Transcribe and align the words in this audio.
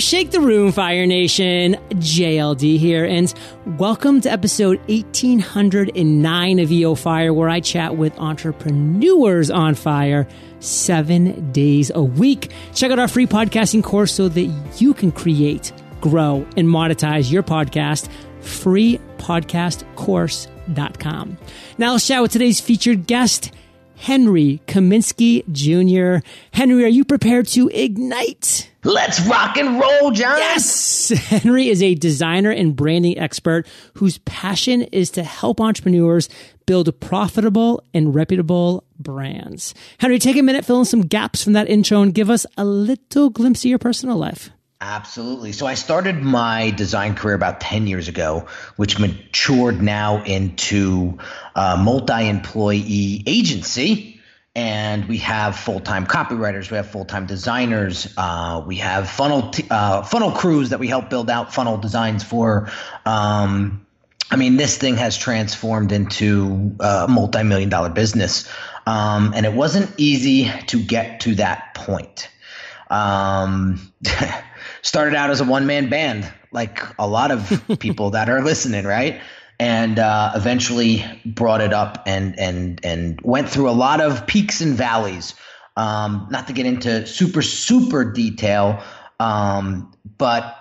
shake 0.00 0.30
the 0.30 0.40
room, 0.40 0.72
Fire 0.72 1.06
Nation. 1.06 1.76
JLD 1.90 2.78
here, 2.78 3.04
and 3.04 3.32
welcome 3.78 4.20
to 4.20 4.30
episode 4.30 4.78
1809 4.88 6.58
of 6.58 6.72
EO 6.72 6.94
Fire, 6.94 7.32
where 7.32 7.48
I 7.48 7.60
chat 7.60 7.96
with 7.96 8.18
entrepreneurs 8.18 9.50
on 9.50 9.74
fire 9.74 10.28
seven 10.60 11.50
days 11.52 11.90
a 11.94 12.02
week. 12.02 12.50
Check 12.74 12.90
out 12.90 12.98
our 12.98 13.08
free 13.08 13.26
podcasting 13.26 13.82
course 13.82 14.12
so 14.12 14.28
that 14.28 14.44
you 14.76 14.92
can 14.94 15.12
create, 15.12 15.72
grow, 16.00 16.46
and 16.56 16.68
monetize 16.68 17.30
your 17.30 17.42
podcast. 17.42 18.08
Freepodcastcourse.com. 18.42 21.38
Now 21.78 21.92
let's 21.92 22.06
chat 22.06 22.22
with 22.22 22.32
today's 22.32 22.60
featured 22.60 23.06
guest. 23.06 23.52
Henry 23.96 24.60
Kaminski 24.66 25.42
Jr. 25.50 26.24
Henry, 26.52 26.84
are 26.84 26.88
you 26.88 27.04
prepared 27.04 27.48
to 27.48 27.68
ignite? 27.68 28.70
Let's 28.84 29.20
rock 29.26 29.56
and 29.56 29.80
roll, 29.80 30.12
John. 30.12 30.38
Yes! 30.38 31.08
Henry 31.28 31.68
is 31.68 31.82
a 31.82 31.94
designer 31.94 32.50
and 32.50 32.76
branding 32.76 33.18
expert 33.18 33.66
whose 33.94 34.18
passion 34.18 34.82
is 34.82 35.10
to 35.12 35.24
help 35.24 35.60
entrepreneurs 35.60 36.28
build 36.66 36.98
profitable 37.00 37.82
and 37.94 38.14
reputable 38.14 38.84
brands. 38.98 39.74
Henry, 39.98 40.18
take 40.18 40.36
a 40.36 40.42
minute, 40.42 40.64
fill 40.64 40.78
in 40.78 40.84
some 40.84 41.02
gaps 41.02 41.42
from 41.42 41.54
that 41.54 41.68
intro, 41.68 42.02
and 42.02 42.14
give 42.14 42.30
us 42.30 42.46
a 42.56 42.64
little 42.64 43.30
glimpse 43.30 43.64
of 43.64 43.70
your 43.70 43.78
personal 43.78 44.16
life. 44.16 44.50
Absolutely. 44.80 45.52
So 45.52 45.66
I 45.66 45.74
started 45.74 46.16
my 46.22 46.70
design 46.70 47.14
career 47.14 47.34
about 47.34 47.60
10 47.60 47.86
years 47.86 48.08
ago, 48.08 48.46
which 48.76 48.98
matured 48.98 49.80
now 49.80 50.22
into 50.22 51.18
a 51.54 51.78
multi 51.78 52.28
employee 52.28 53.22
agency. 53.26 54.20
And 54.54 55.06
we 55.06 55.18
have 55.18 55.56
full 55.56 55.80
time 55.80 56.06
copywriters, 56.06 56.70
we 56.70 56.76
have 56.76 56.90
full 56.90 57.04
time 57.04 57.26
designers, 57.26 58.12
uh, 58.16 58.62
we 58.66 58.76
have 58.76 59.08
funnel 59.08 59.50
t- 59.50 59.66
uh, 59.70 60.02
funnel 60.02 60.32
crews 60.32 60.70
that 60.70 60.78
we 60.78 60.88
help 60.88 61.10
build 61.10 61.30
out 61.30 61.54
funnel 61.54 61.78
designs 61.78 62.22
for. 62.24 62.70
Um, 63.04 63.86
I 64.30 64.36
mean, 64.36 64.56
this 64.56 64.76
thing 64.76 64.96
has 64.96 65.16
transformed 65.16 65.92
into 65.92 66.74
a 66.80 67.06
multi 67.08 67.42
million 67.42 67.68
dollar 67.68 67.90
business. 67.90 68.48
Um, 68.86 69.32
and 69.34 69.44
it 69.46 69.52
wasn't 69.52 69.90
easy 69.98 70.50
to 70.68 70.82
get 70.82 71.20
to 71.20 71.34
that 71.36 71.74
point. 71.74 72.28
Um, 72.90 73.92
started 74.82 75.14
out 75.14 75.30
as 75.30 75.40
a 75.40 75.44
one 75.44 75.66
man 75.66 75.88
band, 75.88 76.32
like 76.52 76.80
a 76.98 77.06
lot 77.06 77.30
of 77.30 77.62
people 77.78 78.10
that 78.10 78.28
are 78.28 78.42
listening, 78.42 78.84
right? 78.84 79.20
And 79.58 79.98
uh, 79.98 80.32
eventually 80.34 81.04
brought 81.24 81.60
it 81.60 81.72
up 81.72 82.04
and 82.06 82.38
and 82.38 82.80
and 82.84 83.20
went 83.22 83.48
through 83.48 83.70
a 83.70 83.72
lot 83.72 84.00
of 84.00 84.26
peaks 84.26 84.60
and 84.60 84.74
valleys. 84.74 85.34
Um, 85.76 86.28
not 86.30 86.46
to 86.46 86.52
get 86.52 86.66
into 86.66 87.06
super 87.06 87.42
super 87.42 88.12
detail, 88.12 88.82
um, 89.18 89.92
but 90.18 90.56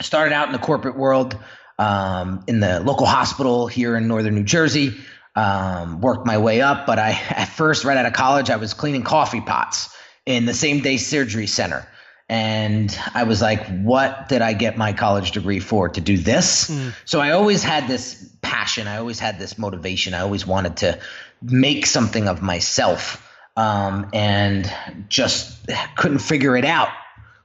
started 0.00 0.34
out 0.34 0.48
in 0.48 0.52
the 0.52 0.58
corporate 0.58 0.96
world 0.96 1.38
um, 1.78 2.44
in 2.46 2.60
the 2.60 2.80
local 2.80 3.06
hospital 3.06 3.66
here 3.66 3.96
in 3.96 4.08
northern 4.08 4.34
New 4.34 4.44
Jersey. 4.44 4.94
Um, 5.36 6.00
worked 6.00 6.26
my 6.26 6.38
way 6.38 6.60
up, 6.60 6.86
but 6.86 6.98
I 6.98 7.10
at 7.30 7.48
first, 7.48 7.84
right 7.84 7.96
out 7.96 8.06
of 8.06 8.12
college, 8.12 8.50
I 8.50 8.56
was 8.56 8.74
cleaning 8.74 9.02
coffee 9.02 9.40
pots 9.40 9.93
in 10.26 10.46
the 10.46 10.54
same 10.54 10.80
day 10.80 10.96
surgery 10.96 11.46
center. 11.46 11.86
And 12.28 12.98
I 13.12 13.24
was 13.24 13.42
like, 13.42 13.66
what 13.82 14.28
did 14.28 14.40
I 14.40 14.54
get 14.54 14.78
my 14.78 14.94
college 14.94 15.32
degree 15.32 15.60
for? 15.60 15.90
To 15.90 16.00
do 16.00 16.16
this? 16.16 16.70
Mm. 16.70 16.94
So 17.04 17.20
I 17.20 17.32
always 17.32 17.62
had 17.62 17.86
this 17.86 18.30
passion. 18.40 18.88
I 18.88 18.96
always 18.96 19.18
had 19.18 19.38
this 19.38 19.58
motivation. 19.58 20.14
I 20.14 20.20
always 20.20 20.46
wanted 20.46 20.78
to 20.78 20.98
make 21.42 21.84
something 21.84 22.26
of 22.26 22.40
myself 22.40 23.30
um, 23.56 24.08
and 24.14 24.72
just 25.08 25.68
couldn't 25.96 26.20
figure 26.20 26.56
it 26.56 26.64
out 26.64 26.88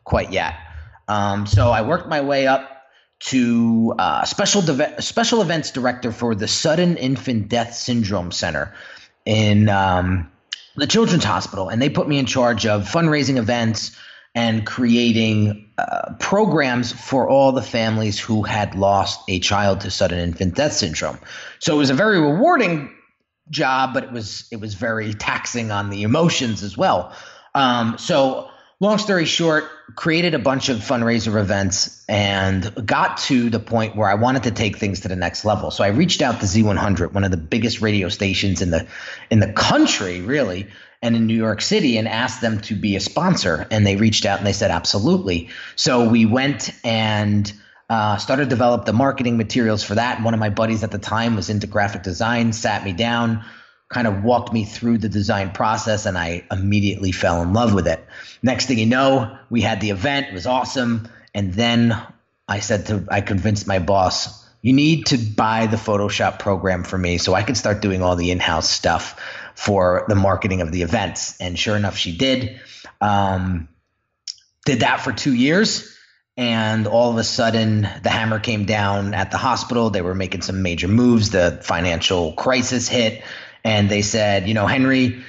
quite 0.05 0.31
yet. 0.31 0.55
Um, 1.07 1.45
so 1.45 1.71
I 1.71 1.81
worked 1.81 2.07
my 2.07 2.21
way 2.21 2.47
up 2.47 2.69
to 3.19 3.93
uh, 3.99 4.23
special 4.23 4.61
de- 4.61 5.01
special 5.01 5.41
events 5.41 5.71
director 5.71 6.11
for 6.11 6.35
the 6.35 6.47
Sudden 6.47 6.95
Infant 6.95 7.49
Death 7.49 7.73
Syndrome 7.73 8.31
Center 8.31 8.73
in 9.25 9.67
um, 9.67 10.31
the 10.75 10.87
Children's 10.87 11.23
Hospital, 11.23 11.69
and 11.69 11.81
they 11.81 11.89
put 11.89 12.07
me 12.07 12.17
in 12.17 12.25
charge 12.25 12.65
of 12.65 12.83
fundraising 12.83 13.37
events 13.37 13.97
and 14.35 14.65
creating 14.65 15.71
uh, 15.77 16.13
programs 16.19 16.91
for 16.91 17.27
all 17.27 17.51
the 17.51 17.61
families 17.61 18.19
who 18.19 18.43
had 18.43 18.75
lost 18.75 19.21
a 19.27 19.39
child 19.39 19.81
to 19.81 19.91
sudden 19.91 20.19
infant 20.19 20.55
death 20.55 20.73
syndrome. 20.73 21.19
So 21.59 21.75
it 21.75 21.77
was 21.77 21.89
a 21.89 21.95
very 21.95 22.19
rewarding 22.19 22.93
job, 23.49 23.93
but 23.93 24.03
it 24.03 24.11
was 24.11 24.47
it 24.51 24.59
was 24.59 24.75
very 24.75 25.13
taxing 25.13 25.71
on 25.71 25.89
the 25.89 26.03
emotions 26.03 26.63
as 26.63 26.77
well. 26.77 27.13
Um, 27.55 27.97
so 27.97 28.49
long 28.79 28.97
story 28.97 29.25
short, 29.25 29.69
created 29.95 30.33
a 30.33 30.39
bunch 30.39 30.69
of 30.69 30.77
fundraiser 30.77 31.39
events 31.39 32.03
and 32.07 32.85
got 32.85 33.17
to 33.17 33.49
the 33.49 33.59
point 33.59 33.95
where 33.95 34.09
I 34.09 34.15
wanted 34.15 34.43
to 34.43 34.51
take 34.51 34.77
things 34.77 35.01
to 35.01 35.07
the 35.07 35.15
next 35.15 35.43
level. 35.45 35.71
So 35.71 35.83
I 35.83 35.87
reached 35.87 36.21
out 36.21 36.39
to 36.39 36.45
Z100, 36.45 37.11
one 37.11 37.23
of 37.23 37.31
the 37.31 37.37
biggest 37.37 37.81
radio 37.81 38.09
stations 38.09 38.61
in 38.61 38.69
the 38.69 38.87
in 39.29 39.39
the 39.39 39.51
country, 39.51 40.21
really, 40.21 40.67
and 41.01 41.15
in 41.15 41.27
New 41.27 41.35
York 41.35 41.61
City 41.61 41.97
and 41.97 42.07
asked 42.07 42.41
them 42.41 42.61
to 42.61 42.75
be 42.75 42.95
a 42.95 42.99
sponsor. 42.99 43.67
And 43.69 43.85
they 43.85 43.95
reached 43.95 44.25
out 44.25 44.37
and 44.37 44.47
they 44.47 44.53
said, 44.53 44.71
absolutely. 44.71 45.49
So 45.75 46.09
we 46.09 46.25
went 46.25 46.71
and 46.83 47.51
uh, 47.89 48.17
started 48.17 48.45
to 48.45 48.49
develop 48.49 48.85
the 48.85 48.93
marketing 48.93 49.37
materials 49.37 49.83
for 49.83 49.95
that. 49.95 50.21
One 50.21 50.33
of 50.33 50.39
my 50.39 50.49
buddies 50.49 50.83
at 50.83 50.91
the 50.91 50.99
time 50.99 51.35
was 51.35 51.49
into 51.49 51.67
graphic 51.67 52.03
design, 52.03 52.53
sat 52.53 52.83
me 52.83 52.93
down, 52.93 53.43
kind 53.89 54.07
of 54.07 54.23
walked 54.23 54.53
me 54.53 54.63
through 54.65 54.99
the 54.99 55.09
design 55.09 55.51
process, 55.51 56.05
and 56.05 56.17
I 56.17 56.43
immediately 56.51 57.11
fell 57.11 57.41
in 57.41 57.53
love 57.53 57.73
with 57.73 57.87
it. 57.87 58.05
Next 58.41 58.67
thing 58.67 58.77
you 58.77 58.85
know, 58.85 59.37
we 59.49 59.61
had 59.61 59.81
the 59.81 59.89
event, 59.89 60.27
it 60.27 60.33
was 60.33 60.45
awesome. 60.45 61.07
And 61.33 61.53
then 61.53 61.99
I 62.47 62.59
said 62.59 62.85
to, 62.87 63.05
I 63.09 63.21
convinced 63.21 63.67
my 63.67 63.79
boss, 63.79 64.47
you 64.61 64.73
need 64.73 65.07
to 65.07 65.17
buy 65.17 65.67
the 65.67 65.77
Photoshop 65.77 66.39
program 66.39 66.83
for 66.83 66.97
me 66.97 67.17
so 67.17 67.33
I 67.33 67.43
can 67.43 67.55
start 67.55 67.81
doing 67.81 68.03
all 68.03 68.15
the 68.15 68.31
in 68.31 68.39
house 68.39 68.69
stuff 68.69 69.19
for 69.55 70.05
the 70.07 70.15
marketing 70.15 70.61
of 70.61 70.71
the 70.71 70.83
events. 70.83 71.39
And 71.39 71.57
sure 71.57 71.75
enough, 71.75 71.97
she 71.97 72.15
did. 72.15 72.59
Um, 73.01 73.69
did 74.65 74.81
that 74.81 75.01
for 75.01 75.11
two 75.11 75.33
years. 75.33 75.95
And 76.37 76.87
all 76.87 77.11
of 77.11 77.17
a 77.17 77.23
sudden, 77.23 77.81
the 77.81 78.09
hammer 78.09 78.39
came 78.39 78.65
down 78.65 79.13
at 79.13 79.31
the 79.31 79.37
hospital. 79.37 79.89
They 79.89 80.01
were 80.01 80.15
making 80.15 80.41
some 80.41 80.61
major 80.61 80.87
moves. 80.87 81.31
The 81.31 81.59
financial 81.63 82.33
crisis 82.33 82.87
hit. 82.87 83.23
And 83.63 83.89
they 83.89 84.01
said, 84.01 84.47
you 84.47 84.53
know, 84.53 84.67
Henry, 84.67 85.23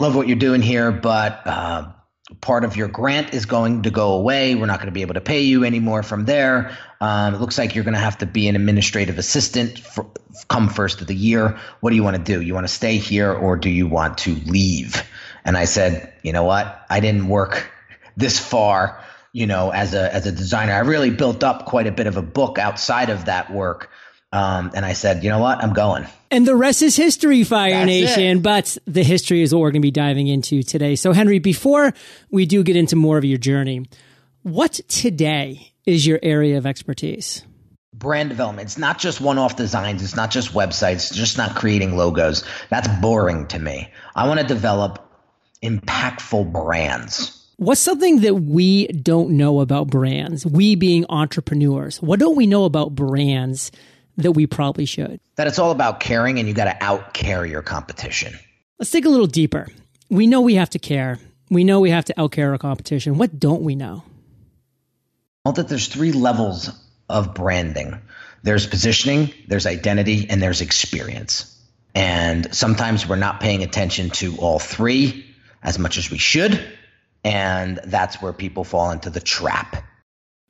love 0.00 0.16
what 0.16 0.28
you're 0.28 0.36
doing 0.36 0.62
here, 0.62 0.92
but 0.92 1.46
uh, 1.46 1.92
part 2.40 2.64
of 2.64 2.76
your 2.76 2.88
grant 2.88 3.34
is 3.34 3.46
going 3.46 3.82
to 3.82 3.90
go 3.90 4.14
away. 4.14 4.54
We're 4.54 4.66
not 4.66 4.78
going 4.78 4.88
to 4.88 4.92
be 4.92 5.02
able 5.02 5.14
to 5.14 5.20
pay 5.20 5.42
you 5.42 5.64
anymore 5.64 6.02
from 6.02 6.24
there. 6.24 6.76
Um, 7.00 7.34
it 7.34 7.40
looks 7.40 7.58
like 7.58 7.74
you're 7.74 7.84
going 7.84 7.94
to 7.94 8.00
have 8.00 8.18
to 8.18 8.26
be 8.26 8.48
an 8.48 8.56
administrative 8.56 9.18
assistant 9.18 9.78
for, 9.78 10.06
come 10.48 10.68
first 10.68 11.00
of 11.00 11.06
the 11.06 11.14
year. 11.14 11.58
What 11.80 11.90
do 11.90 11.96
you 11.96 12.02
want 12.02 12.16
to 12.16 12.22
do? 12.22 12.40
You 12.40 12.54
want 12.54 12.66
to 12.66 12.72
stay 12.72 12.96
here 12.96 13.32
or 13.32 13.56
do 13.56 13.68
you 13.70 13.86
want 13.86 14.18
to 14.18 14.34
leave? 14.34 15.02
And 15.44 15.56
I 15.56 15.66
said, 15.66 16.12
you 16.22 16.32
know 16.32 16.44
what? 16.44 16.84
I 16.88 17.00
didn't 17.00 17.28
work 17.28 17.70
this 18.16 18.38
far, 18.38 19.02
you 19.32 19.46
know, 19.46 19.70
as 19.70 19.94
a 19.94 20.14
as 20.14 20.26
a 20.26 20.32
designer. 20.32 20.72
I 20.72 20.78
really 20.78 21.10
built 21.10 21.44
up 21.44 21.66
quite 21.66 21.86
a 21.86 21.92
bit 21.92 22.06
of 22.06 22.16
a 22.16 22.22
book 22.22 22.58
outside 22.58 23.10
of 23.10 23.26
that 23.26 23.52
work. 23.52 23.90
Um, 24.34 24.72
and 24.74 24.84
I 24.84 24.94
said, 24.94 25.22
you 25.22 25.30
know 25.30 25.38
what? 25.38 25.62
I'm 25.62 25.72
going. 25.72 26.08
And 26.32 26.44
the 26.44 26.56
rest 26.56 26.82
is 26.82 26.96
history, 26.96 27.44
Fire 27.44 27.70
That's 27.70 27.86
Nation. 27.86 28.38
It. 28.38 28.42
But 28.42 28.76
the 28.84 29.04
history 29.04 29.42
is 29.42 29.54
what 29.54 29.60
we're 29.60 29.70
going 29.70 29.80
to 29.80 29.86
be 29.86 29.92
diving 29.92 30.26
into 30.26 30.64
today. 30.64 30.96
So, 30.96 31.12
Henry, 31.12 31.38
before 31.38 31.92
we 32.32 32.44
do 32.44 32.64
get 32.64 32.74
into 32.74 32.96
more 32.96 33.16
of 33.16 33.24
your 33.24 33.38
journey, 33.38 33.86
what 34.42 34.80
today 34.88 35.72
is 35.86 36.04
your 36.04 36.18
area 36.20 36.58
of 36.58 36.66
expertise? 36.66 37.44
Brand 37.92 38.28
development. 38.28 38.66
It's 38.66 38.76
not 38.76 38.98
just 38.98 39.20
one 39.20 39.38
off 39.38 39.54
designs, 39.54 40.02
it's 40.02 40.16
not 40.16 40.32
just 40.32 40.52
websites, 40.52 40.94
it's 40.94 41.14
just 41.14 41.38
not 41.38 41.54
creating 41.54 41.96
logos. 41.96 42.42
That's 42.70 42.88
boring 43.00 43.46
to 43.48 43.58
me. 43.60 43.88
I 44.16 44.26
want 44.26 44.40
to 44.40 44.46
develop 44.46 44.98
impactful 45.62 46.52
brands. 46.52 47.40
What's 47.56 47.80
something 47.80 48.22
that 48.22 48.34
we 48.34 48.88
don't 48.88 49.36
know 49.36 49.60
about 49.60 49.86
brands? 49.86 50.44
We 50.44 50.74
being 50.74 51.06
entrepreneurs, 51.08 52.02
what 52.02 52.18
don't 52.18 52.34
we 52.34 52.48
know 52.48 52.64
about 52.64 52.96
brands 52.96 53.70
that 54.16 54.32
we 54.32 54.46
probably 54.46 54.84
should? 54.84 55.20
That 55.36 55.46
it's 55.46 55.58
all 55.58 55.70
about 55.70 56.00
caring 56.00 56.38
and 56.38 56.48
you 56.48 56.54
got 56.54 56.64
to 56.64 56.82
out 56.82 57.14
care 57.14 57.44
your 57.44 57.62
competition. 57.62 58.34
Let's 58.78 58.90
dig 58.90 59.06
a 59.06 59.10
little 59.10 59.26
deeper. 59.26 59.68
We 60.10 60.26
know 60.26 60.40
we 60.40 60.54
have 60.54 60.70
to 60.70 60.78
care. 60.78 61.18
We 61.50 61.64
know 61.64 61.80
we 61.80 61.90
have 61.90 62.04
to 62.06 62.20
out 62.20 62.32
care 62.32 62.50
our 62.52 62.58
competition. 62.58 63.18
What 63.18 63.38
don't 63.38 63.62
we 63.62 63.74
know? 63.74 64.02
Well, 65.44 65.54
that 65.54 65.68
there's 65.68 65.88
three 65.88 66.12
levels 66.12 66.70
of 67.08 67.34
branding 67.34 68.00
there's 68.44 68.66
positioning, 68.66 69.32
there's 69.48 69.64
identity, 69.64 70.28
and 70.28 70.40
there's 70.40 70.60
experience. 70.60 71.50
And 71.94 72.54
sometimes 72.54 73.08
we're 73.08 73.16
not 73.16 73.40
paying 73.40 73.62
attention 73.62 74.10
to 74.10 74.36
all 74.36 74.58
three 74.58 75.24
as 75.62 75.78
much 75.78 75.96
as 75.96 76.10
we 76.10 76.18
should. 76.18 76.62
And 77.24 77.80
that's 77.84 78.20
where 78.20 78.34
people 78.34 78.64
fall 78.64 78.90
into 78.90 79.08
the 79.08 79.20
trap 79.20 79.82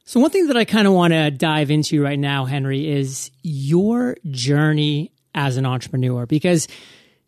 so, 0.07 0.21
one 0.21 0.31
thing 0.31 0.49
that 0.49 0.57
I 0.57 0.67
kind 0.67 0.87
of 0.87 0.93
want 0.93 1.15
to 1.15 1.31
dive 1.31 1.71
into 1.71 2.03
right 2.03 2.19
now, 2.19 2.45
Henry, 2.45 2.91
is 2.93 3.31
your 3.43 4.17
journey 4.31 5.13
as 5.35 5.57
an 5.57 5.65
entrepreneur 5.65 6.27
because 6.27 6.69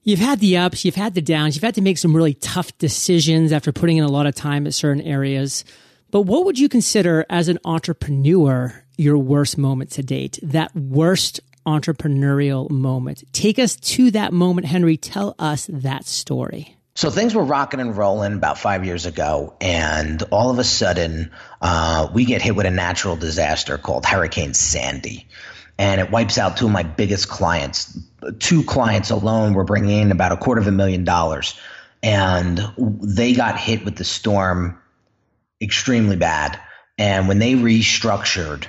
you've 0.02 0.18
had 0.18 0.40
the 0.40 0.58
ups, 0.58 0.84
you've 0.84 0.94
had 0.94 1.14
the 1.14 1.22
downs, 1.22 1.56
you've 1.56 1.64
had 1.64 1.74
to 1.76 1.80
make 1.80 1.96
some 1.96 2.14
really 2.14 2.34
tough 2.34 2.76
decisions 2.76 3.50
after 3.50 3.72
putting 3.72 3.96
in 3.96 4.04
a 4.04 4.10
lot 4.10 4.26
of 4.26 4.34
time 4.34 4.66
at 4.66 4.74
certain 4.74 5.02
areas. 5.02 5.64
But 6.10 6.22
what 6.22 6.44
would 6.44 6.58
you 6.58 6.68
consider 6.68 7.24
as 7.30 7.48
an 7.48 7.58
entrepreneur 7.64 8.84
your 8.98 9.16
worst 9.16 9.56
moment 9.56 9.90
to 9.92 10.02
date? 10.02 10.38
That 10.42 10.74
worst 10.76 11.40
entrepreneurial 11.66 12.70
moment. 12.70 13.24
Take 13.32 13.58
us 13.58 13.74
to 13.76 14.10
that 14.10 14.34
moment, 14.34 14.66
Henry. 14.66 14.98
Tell 14.98 15.34
us 15.38 15.66
that 15.72 16.04
story. 16.04 16.75
So 16.96 17.10
things 17.10 17.34
were 17.34 17.44
rocking 17.44 17.78
and 17.78 17.94
rolling 17.94 18.32
about 18.32 18.56
five 18.56 18.86
years 18.86 19.04
ago, 19.04 19.54
and 19.60 20.22
all 20.30 20.48
of 20.48 20.58
a 20.58 20.64
sudden, 20.64 21.30
uh, 21.60 22.08
we 22.14 22.24
get 22.24 22.40
hit 22.40 22.56
with 22.56 22.64
a 22.64 22.70
natural 22.70 23.16
disaster 23.16 23.76
called 23.76 24.06
Hurricane 24.06 24.54
Sandy, 24.54 25.28
and 25.76 26.00
it 26.00 26.10
wipes 26.10 26.38
out 26.38 26.56
two 26.56 26.64
of 26.64 26.72
my 26.72 26.84
biggest 26.84 27.28
clients. 27.28 27.98
Two 28.38 28.64
clients 28.64 29.10
alone 29.10 29.52
were 29.52 29.62
bringing 29.62 29.90
in 29.90 30.10
about 30.10 30.32
a 30.32 30.38
quarter 30.38 30.58
of 30.58 30.68
a 30.68 30.72
million 30.72 31.04
dollars, 31.04 31.60
and 32.02 32.66
they 32.78 33.34
got 33.34 33.60
hit 33.60 33.84
with 33.84 33.96
the 33.96 34.04
storm 34.04 34.80
extremely 35.60 36.16
bad. 36.16 36.58
And 36.96 37.28
when 37.28 37.38
they 37.38 37.56
restructured, 37.56 38.68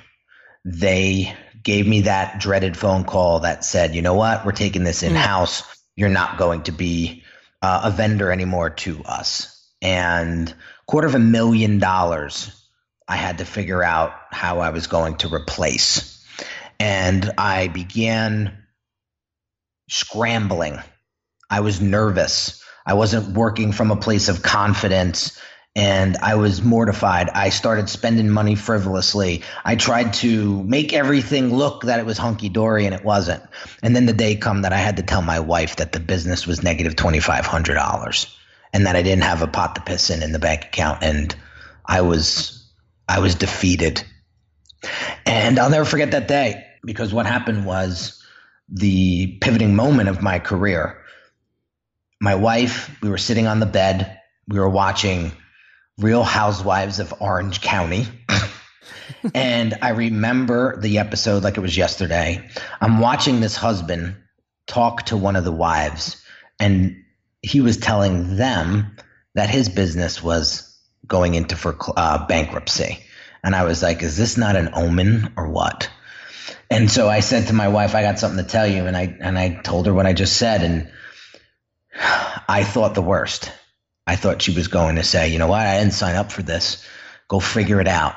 they 0.66 1.34
gave 1.64 1.88
me 1.88 2.02
that 2.02 2.42
dreaded 2.42 2.76
phone 2.76 3.06
call 3.06 3.40
that 3.40 3.64
said, 3.64 3.96
"You 3.96 4.02
know 4.02 4.16
what? 4.16 4.46
We're 4.46 4.52
taking 4.52 4.84
this 4.84 5.02
in 5.02 5.16
house. 5.16 5.64
You're 5.96 6.10
not 6.10 6.38
going 6.38 6.64
to 6.64 6.74
be." 6.74 7.24
Uh, 7.62 7.82
a 7.86 7.92
vendor 7.92 8.32
anymore 8.32 8.70
to 8.70 9.04
us. 9.04 9.54
And 9.82 10.54
quarter 10.86 11.08
of 11.08 11.16
a 11.16 11.20
million 11.20 11.80
dollars 11.80 12.52
I 13.08 13.16
had 13.16 13.38
to 13.38 13.46
figure 13.46 13.84
out 13.84 14.14
how 14.32 14.60
I 14.60 14.70
was 14.72 14.88
going 14.88 15.18
to 15.18 15.34
replace. 15.34 16.26
And 16.80 17.32
I 17.38 17.70
began 17.70 18.58
scrambling. 19.90 20.80
I 21.50 21.62
was 21.62 21.80
nervous. 21.80 22.62
I 22.86 22.96
wasn't 22.96 23.36
working 23.36 23.72
from 23.72 23.92
a 23.92 23.96
place 23.96 24.28
of 24.28 24.44
confidence 24.44 25.40
and 25.78 26.18
I 26.24 26.36
was 26.36 26.64
mortified. 26.64 27.30
I 27.30 27.50
started 27.50 27.88
spending 27.88 28.30
money 28.30 28.56
frivolously. 28.56 29.44
I 29.64 29.76
tried 29.76 30.14
to 30.16 30.64
make 30.64 30.92
everything 30.92 31.54
look 31.54 31.84
that 31.84 32.00
it 32.00 32.06
was 32.06 32.18
hunky 32.18 32.50
dory 32.50 32.86
and 32.88 32.96
it 32.96 33.06
wasn't. 33.06 33.44
And 33.84 33.96
then 33.96 34.08
the 34.08 34.14
day 34.14 34.36
come 34.36 34.64
that 34.64 34.74
I 34.74 34.78
had 34.78 34.98
to 34.98 35.04
tell 35.04 35.22
my 35.22 35.40
wife 35.40 35.76
that 35.76 35.92
the 35.92 36.00
business 36.00 36.48
was 36.48 36.64
negative 36.64 36.88
negative 36.88 36.96
twenty 36.96 37.20
five 37.20 37.46
hundred 37.46 37.76
dollars 37.76 38.28
and 38.74 38.86
that 38.86 38.96
I 38.96 39.02
didn't 39.02 39.24
have 39.24 39.42
a 39.42 39.48
pot 39.48 39.76
to 39.76 39.82
piss 39.82 40.10
in 40.10 40.24
in 40.24 40.32
the 40.32 40.40
bank 40.40 40.66
account, 40.66 41.04
and 41.04 41.36
I 41.86 42.02
was 42.02 42.66
I 43.08 43.20
was 43.20 43.36
defeated. 43.36 44.04
And 45.26 45.60
I'll 45.60 45.70
never 45.70 45.86
forget 45.86 46.12
that 46.12 46.28
day 46.28 46.64
because 46.84 47.14
what 47.14 47.26
happened 47.26 47.66
was 47.66 48.24
the 48.70 49.38
pivoting 49.42 49.76
moment 49.76 50.10
of 50.10 50.22
my 50.22 50.40
career. 50.40 51.04
My 52.22 52.36
wife, 52.36 52.96
we 53.02 53.10
were 53.10 53.18
sitting 53.18 53.48
on 53.48 53.60
the 53.60 53.66
bed, 53.66 54.20
we 54.48 54.60
were 54.60 54.70
watching 54.70 55.32
Real 55.98 56.24
Housewives 56.24 57.00
of 57.00 57.14
Orange 57.20 57.62
County. 57.62 58.06
and 59.34 59.74
I 59.82 59.90
remember 59.90 60.80
the 60.80 61.00
episode 61.00 61.44
like 61.44 61.58
it 61.58 61.62
was 61.62 61.76
yesterday. 61.76 62.48
I'm 62.80 63.00
watching 63.00 63.40
this 63.40 63.56
husband 63.56 64.16
talk 64.68 65.04
to 65.08 65.18
one 65.18 65.36
of 65.36 65.44
the 65.44 65.52
wives, 65.52 66.24
and 66.60 67.04
he 67.42 67.62
was 67.62 67.78
telling 67.78 68.36
them 68.36 68.96
that 69.34 69.50
his 69.50 69.70
business 69.70 70.22
was 70.22 70.78
going 71.08 71.36
into 71.36 71.56
for 71.56 71.76
uh, 71.96 72.28
bankruptcy. 72.28 73.00
And 73.44 73.56
I 73.56 73.64
was 73.64 73.82
like, 73.82 74.04
is 74.04 74.18
this 74.18 74.38
not 74.38 74.56
an 74.56 74.72
omen 74.74 75.34
or 75.38 75.48
what? 75.48 75.90
And 76.70 76.92
so 76.92 77.08
I 77.08 77.22
said 77.22 77.48
to 77.48 77.54
my 77.54 77.70
wife, 77.70 77.96
I 77.96 78.02
got 78.02 78.20
something 78.20 78.44
to 78.44 78.50
tell 78.50 78.68
you. 78.68 78.86
And 78.86 78.98
I, 78.98 79.16
and 79.20 79.38
I 79.38 79.62
told 79.62 79.86
her 79.86 79.94
what 79.94 80.06
I 80.06 80.14
just 80.14 80.36
said. 80.38 80.64
And 80.64 80.92
I 82.50 82.64
thought 82.64 82.94
the 82.94 83.02
worst. 83.02 83.52
I 84.08 84.16
thought 84.16 84.42
she 84.42 84.54
was 84.54 84.70
going 84.70 84.96
to 84.96 85.04
say, 85.04 85.30
you 85.30 85.38
know 85.38 85.48
what, 85.48 85.68
I 85.68 85.80
didn't 85.80 85.94
sign 85.94 86.16
up 86.16 86.32
for 86.32 86.42
this. 86.42 86.84
Go 87.28 87.42
figure 87.42 87.82
it 87.82 87.90
out. 87.90 88.16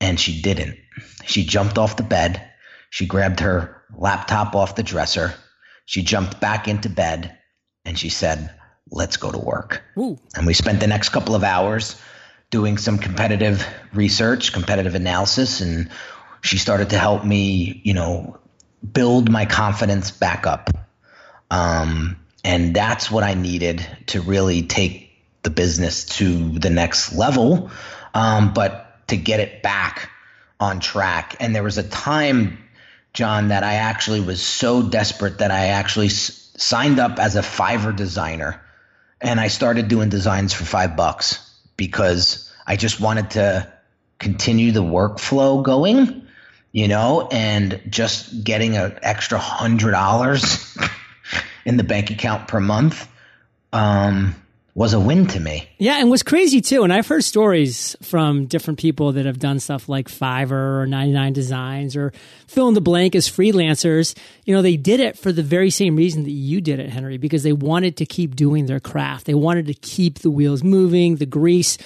And 0.00 0.18
she 0.18 0.40
didn't. 0.40 0.78
She 1.26 1.44
jumped 1.44 1.78
off 1.78 1.96
the 1.96 2.04
bed. 2.04 2.48
She 2.90 3.06
grabbed 3.06 3.40
her 3.40 3.82
laptop 3.94 4.54
off 4.54 4.76
the 4.76 4.84
dresser. 4.84 5.34
She 5.84 6.02
jumped 6.02 6.40
back 6.40 6.68
into 6.68 6.88
bed 6.88 7.36
and 7.84 7.98
she 7.98 8.08
said, 8.08 8.54
let's 8.90 9.16
go 9.16 9.32
to 9.32 9.38
work. 9.38 9.82
Ooh. 9.98 10.18
And 10.36 10.46
we 10.46 10.54
spent 10.54 10.78
the 10.78 10.86
next 10.86 11.08
couple 11.08 11.34
of 11.34 11.42
hours 11.42 12.00
doing 12.50 12.78
some 12.78 12.98
competitive 12.98 13.66
research, 13.92 14.52
competitive 14.52 14.94
analysis, 14.94 15.60
and 15.60 15.90
she 16.42 16.58
started 16.58 16.90
to 16.90 16.98
help 16.98 17.24
me, 17.24 17.80
you 17.84 17.94
know, 17.94 18.38
build 18.92 19.30
my 19.30 19.46
confidence 19.46 20.10
back 20.10 20.46
up. 20.46 20.70
Um, 21.50 22.21
and 22.44 22.74
that's 22.74 23.10
what 23.10 23.24
I 23.24 23.34
needed 23.34 23.86
to 24.08 24.20
really 24.20 24.62
take 24.62 25.10
the 25.42 25.50
business 25.50 26.04
to 26.16 26.58
the 26.58 26.70
next 26.70 27.14
level. 27.14 27.70
Um, 28.14 28.52
but 28.52 29.08
to 29.08 29.16
get 29.16 29.40
it 29.40 29.62
back 29.62 30.10
on 30.58 30.80
track. 30.80 31.36
And 31.40 31.54
there 31.54 31.62
was 31.62 31.78
a 31.78 31.82
time, 31.82 32.58
John, 33.12 33.48
that 33.48 33.62
I 33.62 33.74
actually 33.74 34.20
was 34.20 34.42
so 34.42 34.82
desperate 34.82 35.38
that 35.38 35.50
I 35.50 35.66
actually 35.66 36.06
s- 36.06 36.50
signed 36.56 36.98
up 36.98 37.18
as 37.18 37.36
a 37.36 37.42
Fiverr 37.42 37.94
designer. 37.94 38.62
And 39.20 39.38
I 39.38 39.48
started 39.48 39.88
doing 39.88 40.08
designs 40.08 40.52
for 40.52 40.64
five 40.64 40.96
bucks 40.96 41.50
because 41.76 42.50
I 42.66 42.76
just 42.76 43.00
wanted 43.00 43.30
to 43.32 43.72
continue 44.18 44.72
the 44.72 44.82
workflow 44.82 45.62
going, 45.62 46.26
you 46.70 46.88
know, 46.88 47.28
and 47.30 47.80
just 47.88 48.44
getting 48.44 48.76
an 48.76 48.98
extra 49.02 49.38
hundred 49.38 49.90
dollars 49.92 50.76
in 51.64 51.76
the 51.76 51.84
bank 51.84 52.10
account 52.10 52.48
per 52.48 52.60
month 52.60 53.08
um, 53.72 54.34
was 54.74 54.94
a 54.94 55.00
win 55.00 55.26
to 55.26 55.40
me. 55.40 55.68
Yeah, 55.78 55.98
and 55.98 56.10
was 56.10 56.22
crazy 56.22 56.60
too. 56.60 56.82
And 56.82 56.92
I've 56.92 57.06
heard 57.06 57.24
stories 57.24 57.94
from 58.02 58.46
different 58.46 58.78
people 58.78 59.12
that 59.12 59.26
have 59.26 59.38
done 59.38 59.60
stuff 59.60 59.88
like 59.88 60.08
Fiverr 60.08 60.80
or 60.80 60.86
99 60.86 61.32
Designs 61.32 61.94
or 61.94 62.12
fill 62.46 62.68
in 62.68 62.74
the 62.74 62.80
blank 62.80 63.14
as 63.14 63.28
freelancers. 63.28 64.16
You 64.44 64.54
know, 64.54 64.62
they 64.62 64.76
did 64.76 65.00
it 65.00 65.18
for 65.18 65.30
the 65.30 65.42
very 65.42 65.70
same 65.70 65.96
reason 65.96 66.24
that 66.24 66.30
you 66.30 66.60
did 66.60 66.80
it, 66.80 66.88
Henry, 66.88 67.18
because 67.18 67.42
they 67.42 67.52
wanted 67.52 67.98
to 67.98 68.06
keep 68.06 68.34
doing 68.34 68.66
their 68.66 68.80
craft. 68.80 69.26
They 69.26 69.34
wanted 69.34 69.66
to 69.66 69.74
keep 69.74 70.20
the 70.20 70.30
wheels 70.30 70.62
moving, 70.62 71.16
the 71.16 71.26
grease. 71.26 71.76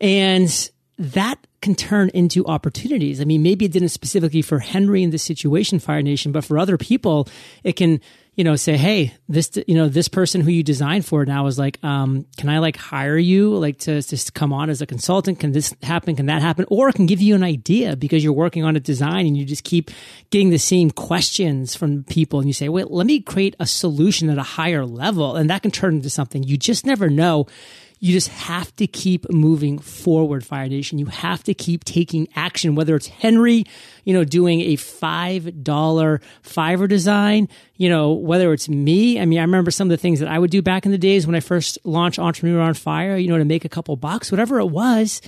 And 0.00 0.70
that 0.98 1.38
can 1.60 1.74
turn 1.76 2.10
into 2.10 2.44
opportunities. 2.46 3.20
I 3.20 3.24
mean, 3.24 3.42
maybe 3.42 3.64
it 3.64 3.72
didn't 3.72 3.90
specifically 3.90 4.42
for 4.42 4.58
Henry 4.58 5.02
in 5.02 5.10
this 5.10 5.22
situation, 5.22 5.78
Fire 5.78 6.02
Nation, 6.02 6.32
but 6.32 6.44
for 6.44 6.58
other 6.58 6.76
people, 6.76 7.28
it 7.62 7.74
can 7.74 8.00
you 8.34 8.44
know, 8.44 8.56
say, 8.56 8.78
hey, 8.78 9.12
this, 9.28 9.50
you 9.66 9.74
know, 9.74 9.88
this 9.88 10.08
person 10.08 10.40
who 10.40 10.50
you 10.50 10.62
designed 10.62 11.04
for 11.04 11.26
now 11.26 11.46
is 11.46 11.58
like, 11.58 11.82
um, 11.84 12.24
can 12.38 12.48
I 12.48 12.60
like 12.60 12.76
hire 12.76 13.18
you 13.18 13.54
like 13.56 13.78
to 13.80 14.00
just 14.00 14.32
come 14.32 14.54
on 14.54 14.70
as 14.70 14.80
a 14.80 14.86
consultant? 14.86 15.38
Can 15.38 15.52
this 15.52 15.74
happen? 15.82 16.16
Can 16.16 16.26
that 16.26 16.40
happen? 16.40 16.64
Or 16.68 16.90
can 16.92 17.04
give 17.04 17.20
you 17.20 17.34
an 17.34 17.42
idea 17.42 17.94
because 17.94 18.24
you're 18.24 18.32
working 18.32 18.64
on 18.64 18.74
a 18.74 18.80
design 18.80 19.26
and 19.26 19.36
you 19.36 19.44
just 19.44 19.64
keep 19.64 19.90
getting 20.30 20.48
the 20.48 20.58
same 20.58 20.90
questions 20.90 21.74
from 21.74 22.04
people 22.04 22.38
and 22.38 22.48
you 22.48 22.54
say, 22.54 22.70
wait, 22.70 22.90
let 22.90 23.06
me 23.06 23.20
create 23.20 23.54
a 23.60 23.66
solution 23.66 24.30
at 24.30 24.38
a 24.38 24.42
higher 24.42 24.86
level. 24.86 25.36
And 25.36 25.50
that 25.50 25.60
can 25.60 25.70
turn 25.70 25.96
into 25.96 26.08
something 26.08 26.42
you 26.42 26.56
just 26.56 26.86
never 26.86 27.10
know 27.10 27.46
you 28.02 28.12
just 28.12 28.30
have 28.30 28.74
to 28.74 28.88
keep 28.88 29.30
moving 29.30 29.78
forward, 29.78 30.44
Fire 30.44 30.68
Nation. 30.68 30.98
You 30.98 31.06
have 31.06 31.44
to 31.44 31.54
keep 31.54 31.84
taking 31.84 32.26
action, 32.34 32.74
whether 32.74 32.96
it's 32.96 33.06
Henry, 33.06 33.64
you 34.02 34.12
know, 34.12 34.24
doing 34.24 34.60
a 34.60 34.76
$5 34.76 36.20
Fiverr 36.42 36.88
design, 36.88 37.48
you 37.76 37.88
know, 37.88 38.12
whether 38.12 38.52
it's 38.52 38.68
me. 38.68 39.20
I 39.20 39.24
mean, 39.24 39.38
I 39.38 39.42
remember 39.42 39.70
some 39.70 39.86
of 39.86 39.90
the 39.90 40.02
things 40.02 40.18
that 40.18 40.28
I 40.28 40.36
would 40.36 40.50
do 40.50 40.62
back 40.62 40.84
in 40.84 40.90
the 40.90 40.98
days 40.98 41.28
when 41.28 41.36
I 41.36 41.40
first 41.40 41.78
launched 41.84 42.18
Entrepreneur 42.18 42.60
on 42.60 42.74
Fire, 42.74 43.16
you 43.16 43.28
know, 43.28 43.38
to 43.38 43.44
make 43.44 43.64
a 43.64 43.68
couple 43.68 43.94
bucks, 43.94 44.32
whatever 44.32 44.58
it 44.58 44.66
was 44.66 45.20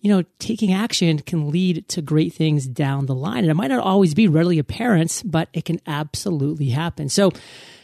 you 0.00 0.10
know, 0.12 0.22
taking 0.38 0.72
action 0.72 1.18
can 1.18 1.50
lead 1.50 1.88
to 1.88 2.00
great 2.02 2.32
things 2.32 2.66
down 2.66 3.06
the 3.06 3.14
line. 3.14 3.38
And 3.38 3.50
it 3.50 3.54
might 3.54 3.68
not 3.68 3.82
always 3.82 4.14
be 4.14 4.28
readily 4.28 4.58
apparent, 4.58 5.22
but 5.24 5.48
it 5.52 5.64
can 5.64 5.80
absolutely 5.86 6.68
happen. 6.68 7.08
So 7.08 7.32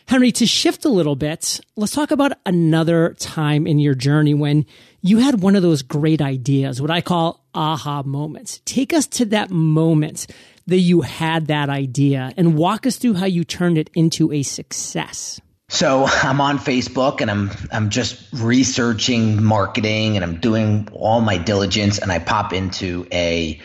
Henry, 0.06 0.32
to 0.32 0.46
shift 0.46 0.84
a 0.84 0.88
little 0.88 1.16
bit, 1.16 1.60
let's 1.76 1.92
talk 1.92 2.10
about 2.10 2.32
another 2.44 3.14
time 3.18 3.66
in 3.66 3.78
your 3.78 3.94
journey 3.94 4.34
when 4.34 4.66
you 5.00 5.18
had 5.18 5.40
one 5.40 5.56
of 5.56 5.62
those 5.62 5.82
great 5.82 6.20
ideas, 6.20 6.80
what 6.80 6.90
I 6.90 7.00
call 7.00 7.44
aha 7.54 8.02
moments. 8.02 8.60
Take 8.64 8.92
us 8.92 9.06
to 9.08 9.24
that 9.26 9.50
moment 9.50 10.26
that 10.66 10.78
you 10.78 11.00
had 11.00 11.46
that 11.48 11.68
idea 11.68 12.32
and 12.36 12.56
walk 12.56 12.86
us 12.86 12.96
through 12.96 13.14
how 13.14 13.26
you 13.26 13.44
turned 13.44 13.78
it 13.78 13.90
into 13.94 14.32
a 14.32 14.42
success. 14.42 15.40
So 15.68 16.04
I'm 16.04 16.40
on 16.40 16.58
Facebook 16.58 17.20
and 17.20 17.30
I'm 17.30 17.50
I'm 17.72 17.88
just 17.88 18.22
researching 18.34 19.42
marketing 19.42 20.16
and 20.16 20.24
I'm 20.24 20.38
doing 20.38 20.88
all 20.92 21.20
my 21.22 21.38
diligence 21.38 21.98
and 21.98 22.12
I 22.12 22.18
pop 22.18 22.52
into 22.52 23.06
a 23.10 23.58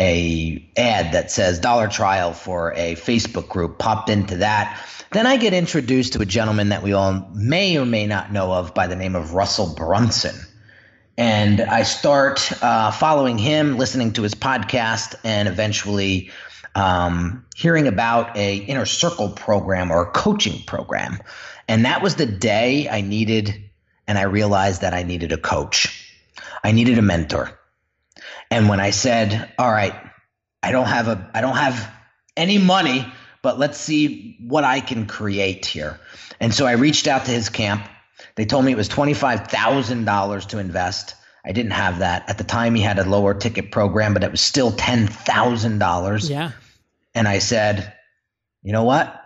a 0.00 0.66
ad 0.78 1.12
that 1.12 1.30
says 1.30 1.58
dollar 1.58 1.86
trial 1.86 2.32
for 2.32 2.72
a 2.72 2.94
Facebook 2.94 3.48
group 3.48 3.78
popped 3.78 4.08
into 4.08 4.36
that 4.36 4.82
then 5.12 5.26
I 5.26 5.36
get 5.36 5.52
introduced 5.52 6.12
to 6.12 6.22
a 6.22 6.26
gentleman 6.26 6.68
that 6.68 6.82
we 6.82 6.92
all 6.92 7.28
may 7.34 7.76
or 7.76 7.84
may 7.84 8.06
not 8.06 8.32
know 8.32 8.52
of 8.52 8.74
by 8.74 8.86
the 8.86 8.96
name 8.96 9.16
of 9.16 9.34
Russell 9.34 9.74
Brunson. 9.74 10.36
And 11.18 11.60
I 11.60 11.82
start 11.82 12.50
uh, 12.62 12.92
following 12.92 13.36
him, 13.36 13.76
listening 13.76 14.12
to 14.14 14.22
his 14.22 14.34
podcast, 14.34 15.16
and 15.24 15.48
eventually 15.48 16.30
um, 16.74 17.44
hearing 17.56 17.88
about 17.88 18.36
a 18.36 18.56
inner 18.56 18.86
circle 18.86 19.30
program 19.30 19.90
or 19.90 20.02
a 20.02 20.10
coaching 20.12 20.62
program. 20.64 21.18
And 21.68 21.84
that 21.84 22.02
was 22.02 22.14
the 22.14 22.26
day 22.26 22.88
I 22.88 23.00
needed, 23.00 23.70
and 24.06 24.16
I 24.16 24.22
realized 24.22 24.82
that 24.82 24.94
I 24.94 25.02
needed 25.02 25.32
a 25.32 25.36
coach. 25.36 26.14
I 26.62 26.72
needed 26.72 26.98
a 26.98 27.02
mentor. 27.02 27.58
And 28.50 28.68
when 28.68 28.80
I 28.80 28.90
said, 28.90 29.52
all 29.58 29.70
right, 29.70 29.94
I 30.62 30.72
don't 30.72 30.86
have 30.86 31.08
a, 31.08 31.30
I 31.34 31.40
don't 31.40 31.56
have 31.56 31.92
any 32.36 32.58
money, 32.58 33.06
but 33.42 33.58
let's 33.58 33.78
see 33.78 34.36
what 34.40 34.64
I 34.64 34.80
can 34.80 35.06
create 35.06 35.66
here. 35.66 35.98
And 36.40 36.52
so 36.52 36.66
I 36.66 36.72
reached 36.72 37.06
out 37.06 37.24
to 37.26 37.30
his 37.30 37.48
camp. 37.48 37.86
They 38.36 38.44
told 38.44 38.64
me 38.64 38.72
it 38.72 38.76
was 38.76 38.88
$25,000 38.88 40.48
to 40.48 40.58
invest. 40.58 41.14
I 41.44 41.52
didn't 41.52 41.72
have 41.72 42.00
that. 42.00 42.28
At 42.28 42.38
the 42.38 42.44
time, 42.44 42.74
he 42.74 42.82
had 42.82 42.98
a 42.98 43.04
lower 43.04 43.34
ticket 43.34 43.72
program, 43.72 44.14
but 44.14 44.24
it 44.24 44.30
was 44.30 44.40
still 44.40 44.72
$10,000. 44.72 46.30
Yeah. 46.30 46.52
And 47.14 47.26
I 47.26 47.38
said, 47.38 47.94
you 48.62 48.72
know 48.72 48.84
what? 48.84 49.16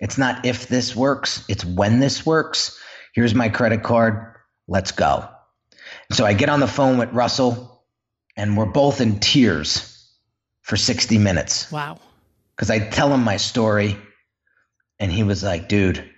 It's 0.00 0.18
not 0.18 0.46
if 0.46 0.66
this 0.68 0.96
works, 0.96 1.44
it's 1.48 1.64
when 1.64 2.00
this 2.00 2.24
works. 2.26 2.78
Here's 3.14 3.34
my 3.34 3.48
credit 3.48 3.82
card. 3.82 4.34
Let's 4.66 4.92
go. 4.92 5.28
So 6.10 6.24
I 6.24 6.32
get 6.32 6.48
on 6.48 6.60
the 6.60 6.66
phone 6.66 6.98
with 6.98 7.12
Russell, 7.12 7.84
and 8.36 8.56
we're 8.56 8.66
both 8.66 9.00
in 9.00 9.20
tears 9.20 10.10
for 10.62 10.76
60 10.76 11.18
minutes. 11.18 11.70
Wow. 11.70 11.98
Because 12.54 12.70
I 12.70 12.78
tell 12.78 13.12
him 13.12 13.24
my 13.24 13.38
story, 13.38 13.96
and 14.98 15.10
he 15.10 15.22
was 15.22 15.42
like, 15.42 15.68
dude, 15.68 16.08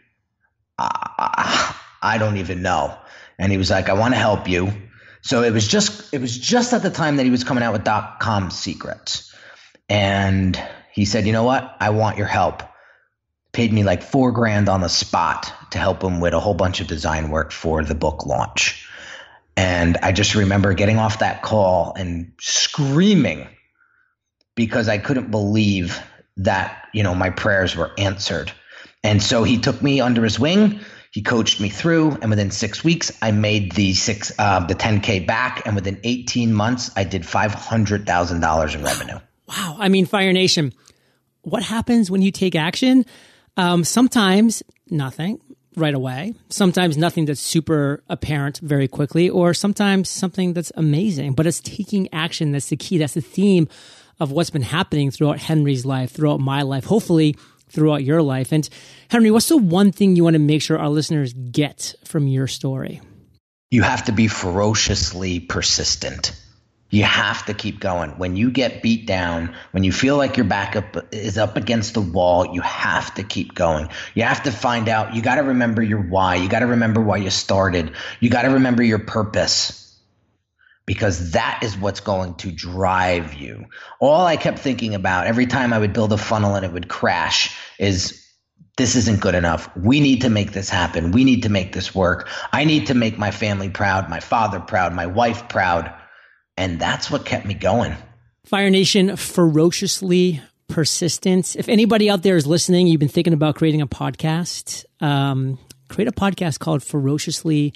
I, 0.78 1.74
I 2.02 2.18
don't 2.18 2.36
even 2.36 2.62
know. 2.62 2.96
And 3.38 3.50
he 3.50 3.58
was 3.58 3.70
like, 3.70 3.88
I 3.88 3.94
want 3.94 4.14
to 4.14 4.18
help 4.18 4.48
you. 4.48 4.72
So 5.22 5.42
it 5.42 5.52
was 5.52 5.66
just 5.66 6.12
it 6.12 6.20
was 6.20 6.36
just 6.36 6.72
at 6.72 6.82
the 6.82 6.90
time 6.90 7.16
that 7.16 7.24
he 7.24 7.30
was 7.30 7.44
coming 7.44 7.64
out 7.64 7.72
with 7.72 7.84
dot 7.84 8.20
com 8.20 8.50
secrets. 8.50 9.34
And 9.88 10.60
he 10.92 11.04
said, 11.04 11.26
you 11.26 11.32
know 11.32 11.44
what? 11.44 11.76
I 11.80 11.90
want 11.90 12.18
your 12.18 12.26
help. 12.26 12.62
Paid 13.52 13.72
me 13.72 13.84
like 13.84 14.02
four 14.02 14.32
grand 14.32 14.68
on 14.68 14.80
the 14.80 14.88
spot 14.88 15.52
to 15.70 15.78
help 15.78 16.02
him 16.02 16.20
with 16.20 16.34
a 16.34 16.40
whole 16.40 16.54
bunch 16.54 16.80
of 16.80 16.88
design 16.88 17.30
work 17.30 17.52
for 17.52 17.82
the 17.84 17.94
book 17.94 18.26
launch. 18.26 18.86
And 19.56 19.96
I 20.02 20.12
just 20.12 20.34
remember 20.34 20.74
getting 20.74 20.98
off 20.98 21.20
that 21.20 21.42
call 21.42 21.94
and 21.96 22.32
screaming 22.40 23.46
because 24.56 24.88
I 24.88 24.98
couldn't 24.98 25.30
believe 25.30 26.00
that, 26.38 26.88
you 26.92 27.02
know, 27.02 27.14
my 27.14 27.30
prayers 27.30 27.76
were 27.76 27.92
answered. 27.98 28.52
And 29.02 29.22
so 29.22 29.44
he 29.44 29.58
took 29.58 29.82
me 29.82 30.00
under 30.00 30.24
his 30.24 30.38
wing. 30.38 30.80
He 31.12 31.22
coached 31.22 31.60
me 31.60 31.68
through, 31.68 32.18
and 32.22 32.28
within 32.28 32.50
six 32.50 32.82
weeks, 32.82 33.16
I 33.22 33.30
made 33.30 33.72
the 33.72 33.94
six 33.94 34.32
uh, 34.36 34.66
the 34.66 34.74
10k 34.74 35.24
back, 35.24 35.62
and 35.64 35.76
within 35.76 36.00
18 36.02 36.52
months, 36.52 36.90
I 36.96 37.04
did 37.04 37.24
five 37.24 37.54
hundred 37.54 38.04
thousand 38.04 38.40
dollars 38.40 38.74
in 38.74 38.82
revenue. 38.82 39.20
Wow! 39.46 39.76
I 39.78 39.88
mean, 39.88 40.06
Fire 40.06 40.32
Nation, 40.32 40.72
what 41.42 41.62
happens 41.62 42.10
when 42.10 42.20
you 42.20 42.32
take 42.32 42.56
action? 42.56 43.06
Um, 43.56 43.84
sometimes 43.84 44.64
nothing 44.90 45.38
right 45.76 45.94
away. 45.94 46.34
Sometimes 46.48 46.96
nothing 46.96 47.26
that's 47.26 47.40
super 47.40 48.02
apparent 48.08 48.58
very 48.58 48.88
quickly, 48.88 49.30
or 49.30 49.54
sometimes 49.54 50.08
something 50.08 50.52
that's 50.52 50.72
amazing. 50.74 51.34
But 51.34 51.46
it's 51.46 51.60
taking 51.60 52.12
action 52.12 52.50
that's 52.50 52.70
the 52.70 52.76
key. 52.76 52.98
That's 52.98 53.14
the 53.14 53.20
theme 53.20 53.68
of 54.20 54.30
what's 54.30 54.50
been 54.50 54.62
happening 54.62 55.10
throughout 55.10 55.38
Henry's 55.38 55.84
life, 55.84 56.12
throughout 56.12 56.40
my 56.40 56.62
life. 56.62 56.84
Hopefully 56.84 57.36
throughout 57.68 58.04
your 58.04 58.22
life. 58.22 58.52
And 58.52 58.68
Henry, 59.08 59.30
what's 59.30 59.48
the 59.48 59.56
one 59.56 59.92
thing 59.92 60.16
you 60.16 60.24
want 60.24 60.34
to 60.34 60.40
make 60.40 60.62
sure 60.62 60.78
our 60.78 60.88
listeners 60.88 61.32
get 61.32 61.94
from 62.04 62.28
your 62.28 62.46
story? 62.46 63.00
You 63.70 63.82
have 63.82 64.04
to 64.04 64.12
be 64.12 64.28
ferociously 64.28 65.40
persistent. 65.40 66.40
You 66.90 67.02
have 67.02 67.46
to 67.46 67.54
keep 67.54 67.80
going. 67.80 68.10
When 68.10 68.36
you 68.36 68.52
get 68.52 68.82
beat 68.82 69.04
down, 69.04 69.56
when 69.72 69.82
you 69.82 69.90
feel 69.90 70.16
like 70.16 70.36
your 70.36 70.46
back 70.46 70.76
up 70.76 71.12
is 71.12 71.36
up 71.36 71.56
against 71.56 71.94
the 71.94 72.00
wall, 72.00 72.54
you 72.54 72.60
have 72.60 73.12
to 73.14 73.24
keep 73.24 73.54
going. 73.54 73.88
You 74.14 74.22
have 74.22 74.44
to 74.44 74.52
find 74.52 74.88
out, 74.88 75.16
you 75.16 75.20
got 75.20 75.36
to 75.36 75.42
remember 75.42 75.82
your 75.82 76.00
why. 76.00 76.36
You 76.36 76.48
got 76.48 76.60
to 76.60 76.68
remember 76.68 77.00
why 77.00 77.16
you 77.16 77.30
started. 77.30 77.90
You 78.20 78.30
got 78.30 78.42
to 78.42 78.50
remember 78.50 78.84
your 78.84 79.00
purpose 79.00 79.83
because 80.86 81.32
that 81.32 81.60
is 81.62 81.76
what's 81.76 82.00
going 82.00 82.34
to 82.36 82.50
drive 82.50 83.34
you. 83.34 83.66
All 84.00 84.26
I 84.26 84.36
kept 84.36 84.58
thinking 84.58 84.94
about 84.94 85.26
every 85.26 85.46
time 85.46 85.72
I 85.72 85.78
would 85.78 85.92
build 85.92 86.12
a 86.12 86.18
funnel 86.18 86.54
and 86.54 86.64
it 86.64 86.72
would 86.72 86.88
crash 86.88 87.56
is 87.78 88.20
this 88.76 88.96
isn't 88.96 89.20
good 89.20 89.34
enough. 89.34 89.74
We 89.76 90.00
need 90.00 90.22
to 90.22 90.30
make 90.30 90.52
this 90.52 90.68
happen. 90.68 91.12
We 91.12 91.24
need 91.24 91.44
to 91.44 91.48
make 91.48 91.72
this 91.72 91.94
work. 91.94 92.28
I 92.52 92.64
need 92.64 92.88
to 92.88 92.94
make 92.94 93.18
my 93.18 93.30
family 93.30 93.70
proud, 93.70 94.10
my 94.10 94.20
father 94.20 94.60
proud, 94.60 94.92
my 94.94 95.06
wife 95.06 95.48
proud. 95.48 95.92
And 96.56 96.80
that's 96.80 97.10
what 97.10 97.24
kept 97.24 97.46
me 97.46 97.54
going. 97.54 97.96
Fire 98.44 98.70
Nation, 98.70 99.16
ferociously 99.16 100.42
persistent. 100.68 101.56
If 101.56 101.68
anybody 101.68 102.10
out 102.10 102.22
there 102.22 102.36
is 102.36 102.46
listening, 102.46 102.86
you've 102.88 103.00
been 103.00 103.08
thinking 103.08 103.32
about 103.32 103.54
creating 103.54 103.80
a 103.80 103.86
podcast, 103.86 104.84
um, 105.00 105.58
create 105.88 106.08
a 106.08 106.12
podcast 106.12 106.58
called 106.58 106.82
Ferociously 106.82 107.74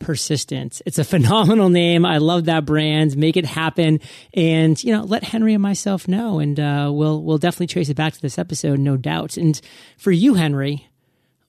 Persistence. 0.00 0.82
It's 0.84 0.98
a 0.98 1.04
phenomenal 1.04 1.68
name. 1.68 2.04
I 2.04 2.18
love 2.18 2.46
that 2.46 2.64
brand. 2.64 3.16
Make 3.16 3.36
it 3.36 3.46
happen, 3.46 4.00
and 4.34 4.82
you 4.82 4.92
know, 4.92 5.04
let 5.04 5.22
Henry 5.22 5.54
and 5.54 5.62
myself 5.62 6.08
know, 6.08 6.40
and 6.40 6.58
uh, 6.58 6.90
we'll 6.92 7.22
we'll 7.22 7.38
definitely 7.38 7.68
trace 7.68 7.88
it 7.88 7.96
back 7.96 8.14
to 8.14 8.20
this 8.20 8.38
episode, 8.38 8.80
no 8.80 8.96
doubt. 8.96 9.36
And 9.36 9.60
for 9.96 10.10
you, 10.10 10.34
Henry, 10.34 10.88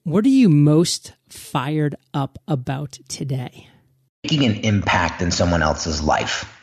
what 0.03 0.25
are 0.25 0.29
you 0.29 0.49
most 0.49 1.13
fired 1.29 1.95
up 2.13 2.39
about 2.47 2.99
today? 3.07 3.67
Making 4.23 4.45
an 4.45 4.55
impact 4.57 5.21
in 5.21 5.31
someone 5.31 5.61
else's 5.61 6.01
life. 6.01 6.57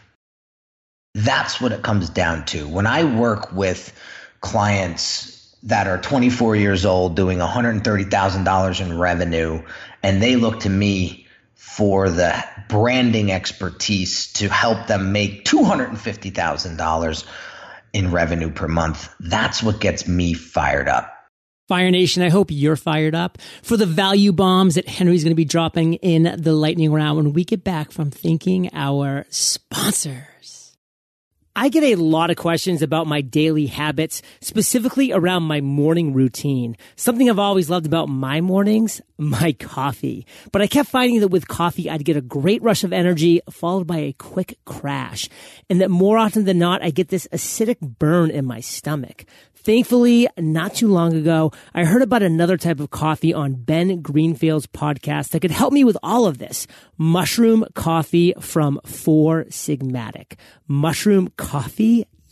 That's 1.15 1.61
what 1.61 1.73
it 1.73 1.83
comes 1.83 2.11
down 2.11 2.45
to. 2.47 2.69
When 2.69 2.87
I 2.87 3.05
work 3.05 3.53
with 3.53 3.93
clients 4.41 5.57
that 5.65 5.87
are 5.87 5.99
24 5.99 6.57
years 6.57 6.85
old 6.85 7.17
doing 7.17 7.39
$130,000 7.39 8.81
in 8.81 8.99
revenue 8.99 9.63
and 10.03 10.23
they 10.23 10.37
look 10.37 10.61
to 10.61 10.69
me 10.69 11.27
for 11.75 12.11
the 12.11 12.45
branding 12.69 13.31
expertise 13.31 14.33
to 14.35 14.49
help 14.49 14.87
them 14.87 15.13
make 15.13 15.45
$250,000 15.45 17.25
in 17.93 18.11
revenue 18.11 18.51
per 18.51 18.69
month. 18.69 19.15
That's 19.21 19.63
what 19.63 19.81
gets 19.81 20.09
me 20.09 20.35
fired 20.35 20.89
up. 20.89 21.15
Fire 21.69 21.91
Nation, 21.91 22.23
I 22.23 22.31
hope 22.31 22.51
you're 22.51 22.77
fired 22.77 23.15
up 23.15 23.37
for 23.63 23.77
the 23.77 23.85
value 23.85 24.33
bombs 24.33 24.77
that 24.77 24.89
Henry's 24.89 25.23
going 25.23 25.33
to 25.33 25.37
be 25.37 25.45
dropping 25.45 25.95
in 25.95 26.35
the 26.39 26.55
lightning 26.55 26.93
round 26.93 27.19
when 27.19 27.33
we 27.35 27.45
get 27.45 27.63
back 27.63 27.91
from 27.91 28.11
thanking 28.11 28.71
our 28.73 29.27
sponsor. 29.29 30.29
I 31.61 31.71
get 31.71 31.83
a 31.83 31.97
lot 31.97 32.31
of 32.31 32.37
questions 32.37 32.83
about 32.83 33.09
my 33.09 33.21
daily 33.21 33.67
habits, 33.67 34.23
specifically 34.41 35.11
around 35.11 35.43
my 35.43 35.61
morning 35.61 36.13
routine. 36.15 36.77
Something 36.95 37.29
I've 37.29 37.41
always 37.41 37.69
loved 37.69 37.85
about 37.85 38.09
my 38.09 38.41
mornings, 38.41 39.01
my 39.19 39.51
coffee. 39.59 40.25
But 40.53 40.63
I 40.63 40.69
kept 40.69 40.89
finding 40.89 41.19
that 41.19 41.29
with 41.29 41.49
coffee, 41.49 41.91
I'd 41.91 42.05
get 42.05 42.17
a 42.17 42.21
great 42.21 42.63
rush 42.63 42.85
of 42.85 42.93
energy 42.93 43.41
followed 43.51 43.89
by 43.89 43.97
a 43.97 44.13
quick 44.13 44.57
crash. 44.67 45.29
And 45.69 45.81
that 45.81 45.91
more 45.91 46.17
often 46.17 46.45
than 46.45 46.61
not, 46.61 46.85
I 46.85 46.91
get 46.91 47.09
this 47.09 47.27
acidic 47.33 47.81
burn 47.81 48.31
in 48.31 48.45
my 48.45 48.61
stomach. 48.61 49.25
Thankfully, 49.69 50.29
not 50.39 50.75
too 50.75 50.89
long 50.89 51.15
ago, 51.15 51.53
I 51.75 51.85
heard 51.85 52.01
about 52.01 52.23
another 52.23 52.57
type 52.57 52.79
of 52.81 52.91
coffee 52.91 53.35
on 53.35 53.55
Ben 53.55 54.01
Greenfield's 54.01 54.69
podcast 54.69 55.31
that 55.31 55.41
could 55.41 55.51
help 55.51 55.73
me 55.73 55.85
with 55.85 55.99
all 56.03 56.27
of 56.27 56.39
this. 56.39 56.67
Mushroom 56.97 57.67
coffee 57.75 58.33
from 58.41 58.81
Four 58.87 59.45
Sigmatic. 59.51 60.39
Mushroom 60.69 61.29
coffee 61.37 61.48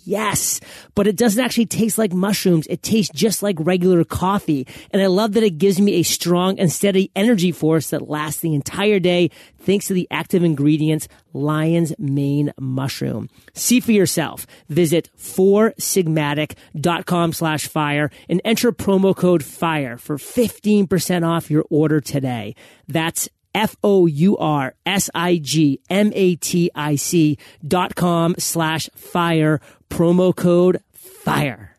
Yes, 0.06 0.61
but 0.94 1.06
it 1.08 1.16
doesn't 1.16 1.44
actually 1.44 1.66
taste 1.66 1.99
like 1.99 2.12
mushrooms. 2.12 2.68
It 2.68 2.80
tastes 2.80 3.12
just 3.12 3.42
like 3.42 3.56
regular 3.58 4.04
coffee. 4.04 4.68
And 4.92 5.02
I 5.02 5.06
love 5.06 5.32
that 5.32 5.42
it 5.42 5.58
gives 5.58 5.80
me 5.80 5.94
a 5.94 6.04
strong 6.04 6.61
and 6.61 6.70
steady 6.70 7.11
energy 7.16 7.50
force 7.50 7.90
that 7.90 8.08
lasts 8.08 8.40
the 8.40 8.54
entire 8.54 9.00
day 9.00 9.32
thanks 9.58 9.88
to 9.88 9.94
the 9.94 10.06
active 10.12 10.44
ingredients 10.44 11.08
lion's 11.32 11.92
mane 11.99 12.52
mushroom. 12.58 13.28
See 13.52 13.80
for 13.80 13.90
yourself. 13.90 14.46
Visit 14.68 15.11
foursigmatic.com 15.18 17.32
slash 17.32 17.66
fire 17.66 18.12
and 18.28 18.40
enter 18.44 18.70
promo 18.70 19.12
code 19.14 19.42
FIRE 19.42 19.99
for 19.99 20.18
15% 20.18 21.26
off 21.26 21.50
your 21.50 21.64
order 21.68 22.00
today. 22.00 22.54
That's 22.87 23.28
F 23.56 23.75
O 23.82 24.04
U 24.04 24.36
R 24.36 24.75
S 24.84 25.08
I 25.14 25.38
G 25.38 25.80
M 25.88 26.12
A 26.14 26.36
T 26.36 26.70
I 26.75 26.96
C 26.96 27.38
dot 27.66 27.94
com 27.94 28.34
slash 28.38 28.90
fire 28.94 29.60
promo 29.88 30.36
code 30.36 30.82
fire. 30.92 31.72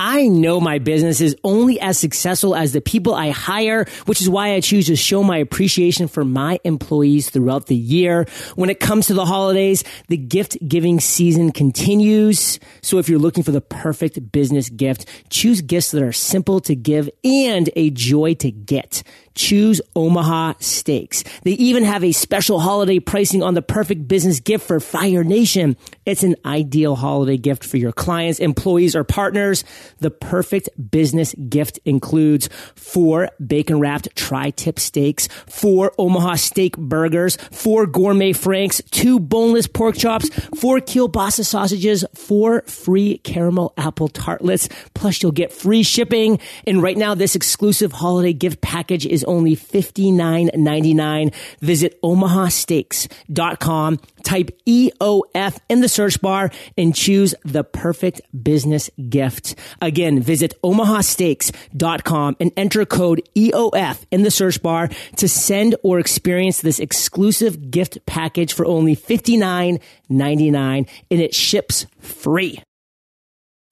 I 0.00 0.28
know 0.28 0.60
my 0.60 0.78
business 0.78 1.20
is 1.20 1.34
only 1.42 1.80
as 1.80 1.98
successful 1.98 2.54
as 2.54 2.72
the 2.72 2.80
people 2.80 3.16
I 3.16 3.30
hire, 3.30 3.84
which 4.06 4.20
is 4.20 4.30
why 4.30 4.54
I 4.54 4.60
choose 4.60 4.86
to 4.86 4.94
show 4.94 5.24
my 5.24 5.38
appreciation 5.38 6.06
for 6.06 6.24
my 6.24 6.60
employees 6.62 7.30
throughout 7.30 7.66
the 7.66 7.74
year. 7.74 8.24
When 8.54 8.70
it 8.70 8.78
comes 8.78 9.08
to 9.08 9.14
the 9.14 9.26
holidays, 9.26 9.82
the 10.06 10.16
gift 10.16 10.56
giving 10.68 11.00
season 11.00 11.50
continues. 11.50 12.60
So 12.80 12.98
if 12.98 13.08
you're 13.08 13.18
looking 13.18 13.42
for 13.42 13.50
the 13.50 13.60
perfect 13.60 14.30
business 14.30 14.68
gift, 14.68 15.06
choose 15.30 15.62
gifts 15.62 15.90
that 15.90 16.02
are 16.04 16.12
simple 16.12 16.60
to 16.60 16.76
give 16.76 17.10
and 17.24 17.68
a 17.74 17.90
joy 17.90 18.34
to 18.34 18.52
get. 18.52 19.02
Choose 19.38 19.80
Omaha 19.94 20.54
Steaks. 20.58 21.22
They 21.44 21.52
even 21.52 21.84
have 21.84 22.02
a 22.02 22.12
special 22.12 22.58
holiday 22.58 22.98
pricing 22.98 23.42
on 23.42 23.54
the 23.54 23.62
perfect 23.62 24.08
business 24.08 24.40
gift 24.40 24.66
for 24.66 24.80
Fire 24.80 25.22
Nation. 25.22 25.76
It's 26.04 26.24
an 26.24 26.34
ideal 26.44 26.96
holiday 26.96 27.36
gift 27.36 27.64
for 27.64 27.76
your 27.76 27.92
clients, 27.92 28.40
employees, 28.40 28.96
or 28.96 29.04
partners. 29.04 29.64
The 30.00 30.10
perfect 30.10 30.68
business 30.90 31.34
gift 31.48 31.78
includes 31.84 32.48
four 32.74 33.30
bacon 33.44 33.78
wrapped 33.78 34.14
tri 34.16 34.50
tip 34.50 34.80
steaks, 34.80 35.28
four 35.46 35.92
Omaha 35.98 36.34
steak 36.34 36.76
burgers, 36.76 37.36
four 37.52 37.86
gourmet 37.86 38.32
franks, 38.32 38.82
two 38.90 39.20
boneless 39.20 39.68
pork 39.68 39.96
chops, 39.96 40.28
four 40.58 40.80
kielbasa 40.80 41.44
sausages, 41.44 42.04
four 42.14 42.62
free 42.62 43.18
caramel 43.18 43.72
apple 43.76 44.08
tartlets. 44.08 44.68
Plus, 44.94 45.22
you'll 45.22 45.30
get 45.30 45.52
free 45.52 45.84
shipping. 45.84 46.40
And 46.66 46.82
right 46.82 46.96
now, 46.96 47.14
this 47.14 47.36
exclusive 47.36 47.92
holiday 47.92 48.32
gift 48.32 48.60
package 48.60 49.06
is 49.06 49.24
only 49.28 49.54
$59.99. 49.54 51.34
Visit 51.60 52.00
omahasteaks.com, 52.02 54.00
type 54.24 54.50
EOF 54.66 55.58
in 55.68 55.80
the 55.80 55.88
search 55.88 56.20
bar, 56.20 56.50
and 56.76 56.94
choose 56.94 57.34
the 57.44 57.64
perfect 57.64 58.20
business 58.42 58.90
gift. 59.08 59.54
Again, 59.80 60.20
visit 60.20 60.54
omahasteaks.com 60.62 62.36
and 62.40 62.52
enter 62.56 62.84
code 62.84 63.22
EOF 63.36 64.04
in 64.10 64.22
the 64.22 64.30
search 64.30 64.62
bar 64.62 64.88
to 65.16 65.28
send 65.28 65.76
or 65.82 65.98
experience 65.98 66.60
this 66.60 66.80
exclusive 66.80 67.70
gift 67.70 67.98
package 68.06 68.52
for 68.52 68.66
only 68.66 68.96
$59.99 68.96 70.88
and 71.10 71.20
it 71.20 71.34
ships 71.34 71.86
free. 72.00 72.62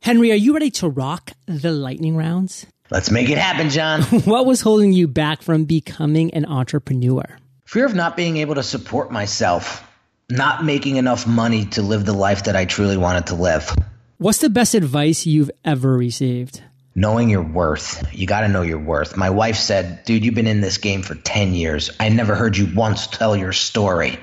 Henry, 0.03 0.31
are 0.31 0.37
you 0.37 0.53
ready 0.53 0.71
to 0.71 0.89
rock 0.89 1.33
the 1.47 1.73
lightning 1.73 2.17
rounds? 2.17 2.67
Let's 2.91 3.11
make 3.11 3.29
it 3.29 3.39
happen, 3.39 3.71
John. 3.71 4.03
what 4.25 4.47
was 4.47 4.61
holding 4.61 4.93
you 4.93 5.09
back 5.09 5.43
from 5.43 5.65
becoming 5.65 6.33
an 6.35 6.47
entrepreneur? 6.47 7.25
Fear 7.65 7.87
of 7.87 7.95
not 7.95 8.17
being 8.17 8.37
able 8.37 8.55
to 8.55 8.63
support 8.63 9.11
myself, 9.11 9.85
not 10.31 10.65
making 10.65 10.97
enough 10.97 11.27
money 11.27 11.67
to 11.67 11.83
live 11.83 12.05
the 12.05 12.13
life 12.13 12.45
that 12.45 12.55
I 12.55 12.65
truly 12.65 12.97
wanted 12.97 13.29
to 13.29 13.35
live. 13.35 13.75
What's 14.19 14.39
the 14.39 14.49
best 14.49 14.75
advice 14.75 15.27
you've 15.27 15.51
ever 15.65 15.97
received? 15.97 16.63
Knowing 16.95 17.29
your 17.29 17.43
worth. 17.43 18.07
You 18.15 18.27
got 18.27 18.41
to 18.43 18.49
know 18.49 18.63
your 18.63 18.79
worth. 18.79 19.17
My 19.17 19.31
wife 19.31 19.57
said, 19.57 20.05
dude, 20.05 20.25
you've 20.25 20.35
been 20.35 20.47
in 20.47 20.61
this 20.61 20.79
game 20.79 21.03
for 21.03 21.15
10 21.15 21.55
years. 21.55 21.91
I 21.99 22.09
never 22.09 22.35
heard 22.35 22.57
you 22.57 22.73
once 22.75 23.09
tell 23.09 23.37
your 23.37 23.53
story. 23.53 24.19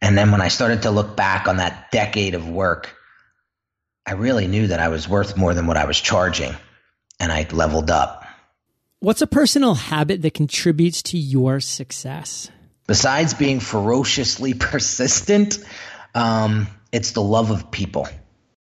And 0.00 0.16
then 0.16 0.30
when 0.30 0.40
I 0.40 0.48
started 0.48 0.82
to 0.82 0.90
look 0.90 1.16
back 1.16 1.48
on 1.48 1.56
that 1.56 1.90
decade 1.90 2.34
of 2.34 2.48
work, 2.48 2.94
I 4.06 4.12
really 4.12 4.46
knew 4.46 4.68
that 4.68 4.78
I 4.78 4.88
was 4.88 5.08
worth 5.08 5.36
more 5.36 5.52
than 5.52 5.66
what 5.66 5.76
I 5.76 5.86
was 5.86 6.00
charging. 6.00 6.54
And 7.18 7.32
I 7.32 7.46
leveled 7.50 7.90
up. 7.90 8.24
What's 9.00 9.22
a 9.22 9.26
personal 9.26 9.74
habit 9.74 10.22
that 10.22 10.34
contributes 10.34 11.02
to 11.04 11.18
your 11.18 11.60
success? 11.60 12.50
Besides 12.86 13.34
being 13.34 13.60
ferociously 13.60 14.54
persistent, 14.58 15.58
um, 16.14 16.66
it's 16.92 17.12
the 17.12 17.22
love 17.22 17.50
of 17.50 17.70
people. 17.70 18.08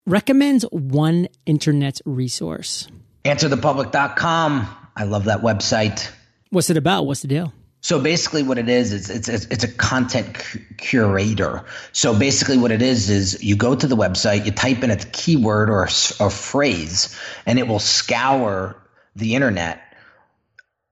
Recommend 0.05 0.63
one 0.63 1.27
internet 1.46 2.01
resource. 2.05 2.88
AnswerThePublic.com. 3.25 4.75
I 4.96 5.03
love 5.03 5.25
that 5.25 5.41
website. 5.41 6.10
What's 6.50 6.69
it 6.69 6.77
about? 6.77 7.05
What's 7.05 7.22
the 7.22 7.27
deal? 7.27 7.53
So 7.81 8.00
basically, 8.01 8.43
what 8.43 8.57
it 8.57 8.67
is, 8.67 8.91
it's 8.91 9.29
it's 9.29 9.45
it's 9.45 9.63
a 9.63 9.71
content 9.71 10.38
curator. 10.77 11.65
So 11.93 12.17
basically, 12.17 12.57
what 12.57 12.71
it 12.71 12.81
is 12.81 13.09
is 13.09 13.43
you 13.43 13.55
go 13.55 13.74
to 13.74 13.88
the 13.88 13.95
website, 13.95 14.45
you 14.45 14.51
type 14.51 14.83
in 14.83 14.91
a 14.91 14.98
keyword 14.98 15.69
or 15.69 15.83
a, 15.83 15.89
a 16.19 16.29
phrase, 16.29 17.17
and 17.45 17.57
it 17.57 17.67
will 17.67 17.79
scour 17.79 18.75
the 19.15 19.36
internet 19.36 19.81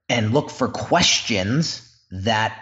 and 0.10 0.34
look 0.34 0.50
for 0.50 0.70
questions 0.70 1.84
that 2.12 2.58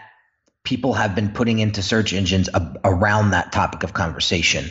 people 0.63 0.93
have 0.93 1.13
been 1.13 1.29
putting 1.29 1.59
into 1.59 1.83
search 1.83 2.11
engines 2.11 2.49
ab- 2.53 2.79
around 2.83 3.31
that 3.31 3.51
topic 3.51 3.83
of 3.83 3.93
conversation 3.93 4.65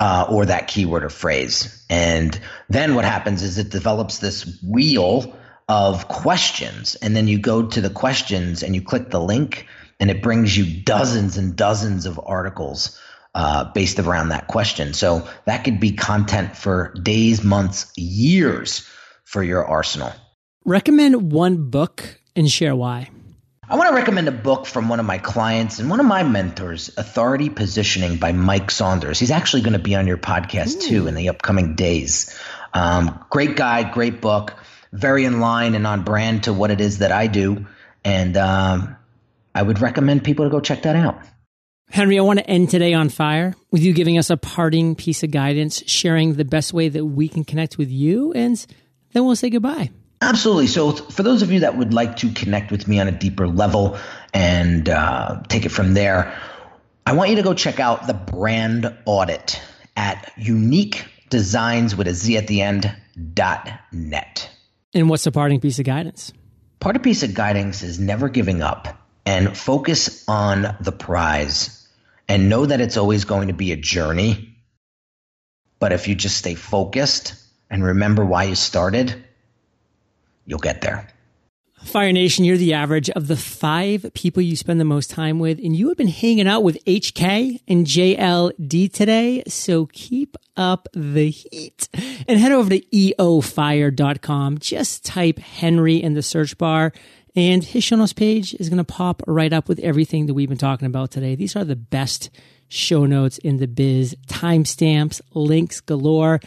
uh, 0.00 0.26
or 0.28 0.46
that 0.46 0.68
keyword 0.68 1.04
or 1.04 1.08
phrase. 1.08 1.84
And 1.88 2.38
then 2.68 2.94
what 2.94 3.04
happens 3.04 3.42
is 3.42 3.58
it 3.58 3.70
develops 3.70 4.18
this 4.18 4.60
wheel 4.62 5.36
of 5.68 6.08
questions. 6.08 6.94
And 6.96 7.16
then 7.16 7.28
you 7.28 7.38
go 7.38 7.66
to 7.66 7.80
the 7.80 7.90
questions 7.90 8.62
and 8.62 8.74
you 8.74 8.82
click 8.82 9.10
the 9.10 9.20
link, 9.20 9.66
and 9.98 10.10
it 10.10 10.22
brings 10.22 10.56
you 10.56 10.82
dozens 10.82 11.36
and 11.36 11.56
dozens 11.56 12.06
of 12.06 12.20
articles 12.22 13.00
uh, 13.34 13.64
based 13.72 13.98
around 13.98 14.30
that 14.30 14.46
question. 14.46 14.94
So 14.94 15.28
that 15.44 15.64
could 15.64 15.80
be 15.80 15.92
content 15.92 16.56
for 16.56 16.94
days, 17.02 17.42
months, 17.42 17.92
years 17.96 18.88
for 19.24 19.42
your 19.42 19.64
arsenal. 19.64 20.12
Recommend 20.64 21.32
one 21.32 21.70
book 21.70 22.20
and 22.34 22.50
share 22.50 22.74
why. 22.74 23.10
I 23.68 23.76
want 23.76 23.88
to 23.88 23.96
recommend 23.96 24.28
a 24.28 24.32
book 24.32 24.66
from 24.66 24.88
one 24.88 25.00
of 25.00 25.06
my 25.06 25.18
clients 25.18 25.80
and 25.80 25.90
one 25.90 25.98
of 25.98 26.06
my 26.06 26.22
mentors, 26.22 26.96
Authority 26.96 27.50
Positioning 27.50 28.16
by 28.16 28.30
Mike 28.30 28.70
Saunders. 28.70 29.18
He's 29.18 29.32
actually 29.32 29.62
going 29.62 29.72
to 29.72 29.80
be 29.80 29.96
on 29.96 30.06
your 30.06 30.18
podcast 30.18 30.76
Ooh. 30.76 30.88
too 30.88 31.06
in 31.08 31.16
the 31.16 31.30
upcoming 31.30 31.74
days. 31.74 32.38
Um, 32.72 33.24
great 33.28 33.56
guy, 33.56 33.82
great 33.90 34.20
book 34.20 34.54
very 34.96 35.24
in 35.24 35.40
line 35.40 35.74
and 35.74 35.86
on 35.86 36.02
brand 36.02 36.44
to 36.44 36.52
what 36.52 36.70
it 36.70 36.80
is 36.80 36.98
that 36.98 37.12
I 37.12 37.26
do. 37.26 37.66
And 38.04 38.36
um, 38.36 38.96
I 39.54 39.62
would 39.62 39.80
recommend 39.80 40.24
people 40.24 40.44
to 40.44 40.50
go 40.50 40.60
check 40.60 40.82
that 40.82 40.96
out. 40.96 41.18
Henry, 41.90 42.18
I 42.18 42.22
want 42.22 42.40
to 42.40 42.50
end 42.50 42.70
today 42.70 42.94
on 42.94 43.08
fire 43.08 43.54
with 43.70 43.82
you 43.82 43.92
giving 43.92 44.18
us 44.18 44.28
a 44.28 44.36
parting 44.36 44.96
piece 44.96 45.22
of 45.22 45.30
guidance, 45.30 45.82
sharing 45.86 46.34
the 46.34 46.44
best 46.44 46.72
way 46.72 46.88
that 46.88 47.04
we 47.04 47.28
can 47.28 47.44
connect 47.44 47.78
with 47.78 47.90
you, 47.90 48.32
and 48.32 48.66
then 49.12 49.24
we'll 49.24 49.36
say 49.36 49.50
goodbye. 49.50 49.90
Absolutely. 50.20 50.66
So, 50.66 50.92
for 50.92 51.22
those 51.22 51.42
of 51.42 51.52
you 51.52 51.60
that 51.60 51.76
would 51.76 51.94
like 51.94 52.16
to 52.18 52.32
connect 52.32 52.72
with 52.72 52.88
me 52.88 52.98
on 52.98 53.06
a 53.06 53.12
deeper 53.12 53.46
level 53.46 53.98
and 54.34 54.88
uh, 54.88 55.42
take 55.48 55.64
it 55.64 55.68
from 55.68 55.94
there, 55.94 56.36
I 57.06 57.12
want 57.12 57.30
you 57.30 57.36
to 57.36 57.42
go 57.42 57.54
check 57.54 57.78
out 57.78 58.06
the 58.06 58.14
brand 58.14 58.92
audit 59.04 59.60
at 59.96 60.32
unique 60.36 61.06
designs 61.30 61.94
with 61.94 62.08
a 62.08 62.14
Z 62.14 62.36
at 62.36 62.48
the 62.48 62.62
end 62.62 62.94
dot 63.34 63.70
net. 63.92 64.50
And 64.96 65.10
what's 65.10 65.24
the 65.24 65.30
parting 65.30 65.60
piece 65.60 65.78
of 65.78 65.84
guidance? 65.84 66.32
Part 66.80 66.96
of 66.96 67.02
piece 67.02 67.22
of 67.22 67.34
guidance 67.34 67.82
is 67.82 68.00
never 68.00 68.30
giving 68.30 68.62
up 68.62 68.88
and 69.26 69.54
focus 69.54 70.24
on 70.26 70.74
the 70.80 70.90
prize 70.90 71.86
and 72.26 72.48
know 72.48 72.64
that 72.64 72.80
it's 72.80 72.96
always 72.96 73.26
going 73.26 73.48
to 73.48 73.54
be 73.54 73.72
a 73.72 73.76
journey. 73.76 74.56
But 75.78 75.92
if 75.92 76.08
you 76.08 76.14
just 76.14 76.38
stay 76.38 76.54
focused 76.54 77.34
and 77.68 77.84
remember 77.84 78.24
why 78.24 78.44
you 78.44 78.54
started, 78.54 79.22
you'll 80.46 80.60
get 80.60 80.80
there. 80.80 81.08
Fire 81.86 82.12
Nation, 82.12 82.44
you're 82.44 82.56
the 82.56 82.74
average 82.74 83.08
of 83.10 83.28
the 83.28 83.36
five 83.36 84.10
people 84.12 84.42
you 84.42 84.56
spend 84.56 84.80
the 84.80 84.84
most 84.84 85.08
time 85.08 85.38
with, 85.38 85.58
and 85.58 85.74
you 85.74 85.88
have 85.88 85.96
been 85.96 86.08
hanging 86.08 86.48
out 86.48 86.62
with 86.62 86.84
HK 86.84 87.60
and 87.68 87.86
JLD 87.86 88.92
today. 88.92 89.42
So 89.46 89.86
keep 89.86 90.36
up 90.56 90.88
the 90.92 91.30
heat 91.30 91.88
and 92.26 92.40
head 92.40 92.52
over 92.52 92.70
to 92.70 92.80
eofire.com. 92.80 94.58
Just 94.58 95.04
type 95.04 95.38
Henry 95.38 96.02
in 96.02 96.14
the 96.14 96.22
search 96.22 96.58
bar 96.58 96.92
and 97.36 97.62
his 97.62 97.84
show 97.84 97.96
notes 97.96 98.12
page 98.14 98.54
is 98.54 98.68
going 98.68 98.78
to 98.78 98.84
pop 98.84 99.22
right 99.26 99.52
up 99.52 99.68
with 99.68 99.78
everything 99.80 100.26
that 100.26 100.34
we've 100.34 100.48
been 100.48 100.58
talking 100.58 100.86
about 100.86 101.10
today. 101.10 101.34
These 101.34 101.54
are 101.54 101.64
the 101.64 101.76
best 101.76 102.30
show 102.68 103.06
notes 103.06 103.38
in 103.38 103.58
the 103.58 103.68
biz, 103.68 104.16
timestamps, 104.26 105.20
links 105.34 105.80
galore. 105.80 106.40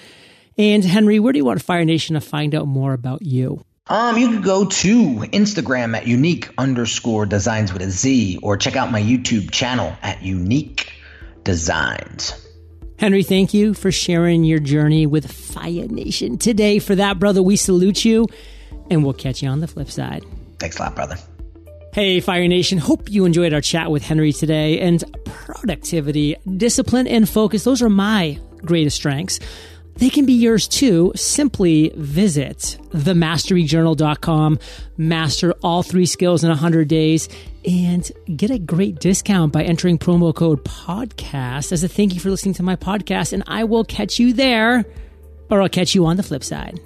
And 0.57 0.83
Henry, 0.83 1.19
where 1.19 1.31
do 1.31 1.37
you 1.37 1.45
want 1.45 1.61
Fire 1.61 1.85
Nation 1.85 2.15
to 2.15 2.21
find 2.21 2.53
out 2.53 2.67
more 2.67 2.93
about 2.93 3.21
you? 3.21 3.63
Um, 3.89 4.19
you 4.19 4.27
can 4.27 4.41
go 4.41 4.65
to 4.65 4.87
Instagram 5.33 5.97
at 5.97 6.05
unique 6.05 6.49
underscore 6.59 7.25
designs 7.25 7.73
with 7.73 7.81
a 7.81 7.89
Z 7.89 8.39
or 8.43 8.55
check 8.55 8.75
out 8.75 8.91
my 8.91 9.01
YouTube 9.01 9.49
channel 9.49 9.95
at 10.03 10.21
unique 10.21 10.93
designs. 11.43 12.47
Henry, 12.99 13.23
thank 13.23 13.51
you 13.51 13.73
for 13.73 13.91
sharing 13.91 14.43
your 14.43 14.59
journey 14.59 15.07
with 15.07 15.31
Fire 15.31 15.87
Nation 15.87 16.37
today. 16.37 16.77
For 16.77 16.93
that, 16.95 17.17
brother, 17.17 17.41
we 17.41 17.55
salute 17.55 18.05
you 18.05 18.27
and 18.91 19.03
we'll 19.03 19.13
catch 19.13 19.41
you 19.41 19.49
on 19.49 19.59
the 19.59 19.67
flip 19.67 19.89
side. 19.89 20.23
Thanks 20.59 20.77
a 20.77 20.83
lot, 20.83 20.95
brother. 20.95 21.17
Hey, 21.91 22.19
Fire 22.19 22.47
Nation. 22.47 22.77
Hope 22.77 23.09
you 23.09 23.25
enjoyed 23.25 23.53
our 23.53 23.61
chat 23.61 23.89
with 23.89 24.03
Henry 24.03 24.31
today. 24.31 24.79
And 24.81 25.03
productivity, 25.25 26.35
discipline, 26.57 27.07
and 27.07 27.27
focus, 27.27 27.63
those 27.63 27.81
are 27.81 27.89
my 27.89 28.39
greatest 28.63 28.97
strengths 28.97 29.39
they 29.99 30.09
can 30.09 30.25
be 30.25 30.33
yours 30.33 30.67
too. 30.67 31.11
Simply 31.15 31.91
visit 31.95 32.77
themasteryjournal.com, 32.91 34.59
master 34.97 35.53
all 35.61 35.83
three 35.83 36.05
skills 36.05 36.43
in 36.43 36.49
100 36.49 36.87
days, 36.87 37.27
and 37.65 38.09
get 38.35 38.49
a 38.49 38.57
great 38.57 38.99
discount 38.99 39.51
by 39.51 39.63
entering 39.63 39.97
promo 39.97 40.33
code 40.33 40.63
podcast 40.63 41.71
as 41.71 41.83
a 41.83 41.89
thank 41.89 42.13
you 42.13 42.19
for 42.19 42.29
listening 42.29 42.53
to 42.55 42.63
my 42.63 42.75
podcast. 42.75 43.33
And 43.33 43.43
I 43.45 43.65
will 43.65 43.83
catch 43.83 44.19
you 44.19 44.33
there, 44.33 44.85
or 45.49 45.61
I'll 45.61 45.69
catch 45.69 45.93
you 45.93 46.05
on 46.05 46.17
the 46.17 46.23
flip 46.23 46.43
side. 46.43 46.79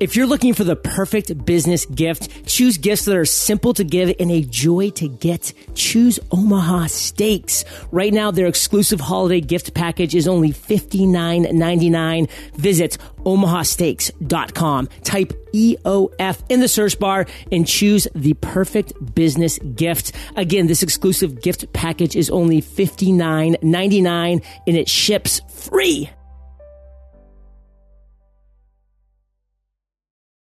If 0.00 0.16
you're 0.16 0.26
looking 0.26 0.54
for 0.54 0.64
the 0.64 0.76
perfect 0.76 1.44
business 1.44 1.84
gift, 1.84 2.46
choose 2.46 2.78
gifts 2.78 3.04
that 3.04 3.14
are 3.14 3.26
simple 3.26 3.74
to 3.74 3.84
give 3.84 4.10
and 4.18 4.30
a 4.30 4.40
joy 4.40 4.88
to 4.92 5.08
get. 5.08 5.52
Choose 5.74 6.18
Omaha 6.30 6.86
Steaks. 6.86 7.66
Right 7.92 8.10
now, 8.10 8.30
their 8.30 8.46
exclusive 8.46 8.98
holiday 8.98 9.42
gift 9.42 9.74
package 9.74 10.14
is 10.14 10.26
only 10.26 10.52
$59.99. 10.54 12.30
Visit 12.54 12.96
omahasteaks.com. 13.26 14.88
Type 15.04 15.34
EOF 15.52 16.42
in 16.48 16.60
the 16.60 16.68
search 16.68 16.98
bar 16.98 17.26
and 17.52 17.66
choose 17.66 18.08
the 18.14 18.32
perfect 18.40 19.14
business 19.14 19.58
gift. 19.58 20.12
Again, 20.34 20.66
this 20.66 20.82
exclusive 20.82 21.42
gift 21.42 21.70
package 21.74 22.16
is 22.16 22.30
only 22.30 22.62
$59.99 22.62 24.44
and 24.66 24.76
it 24.78 24.88
ships 24.88 25.42
free. 25.50 26.08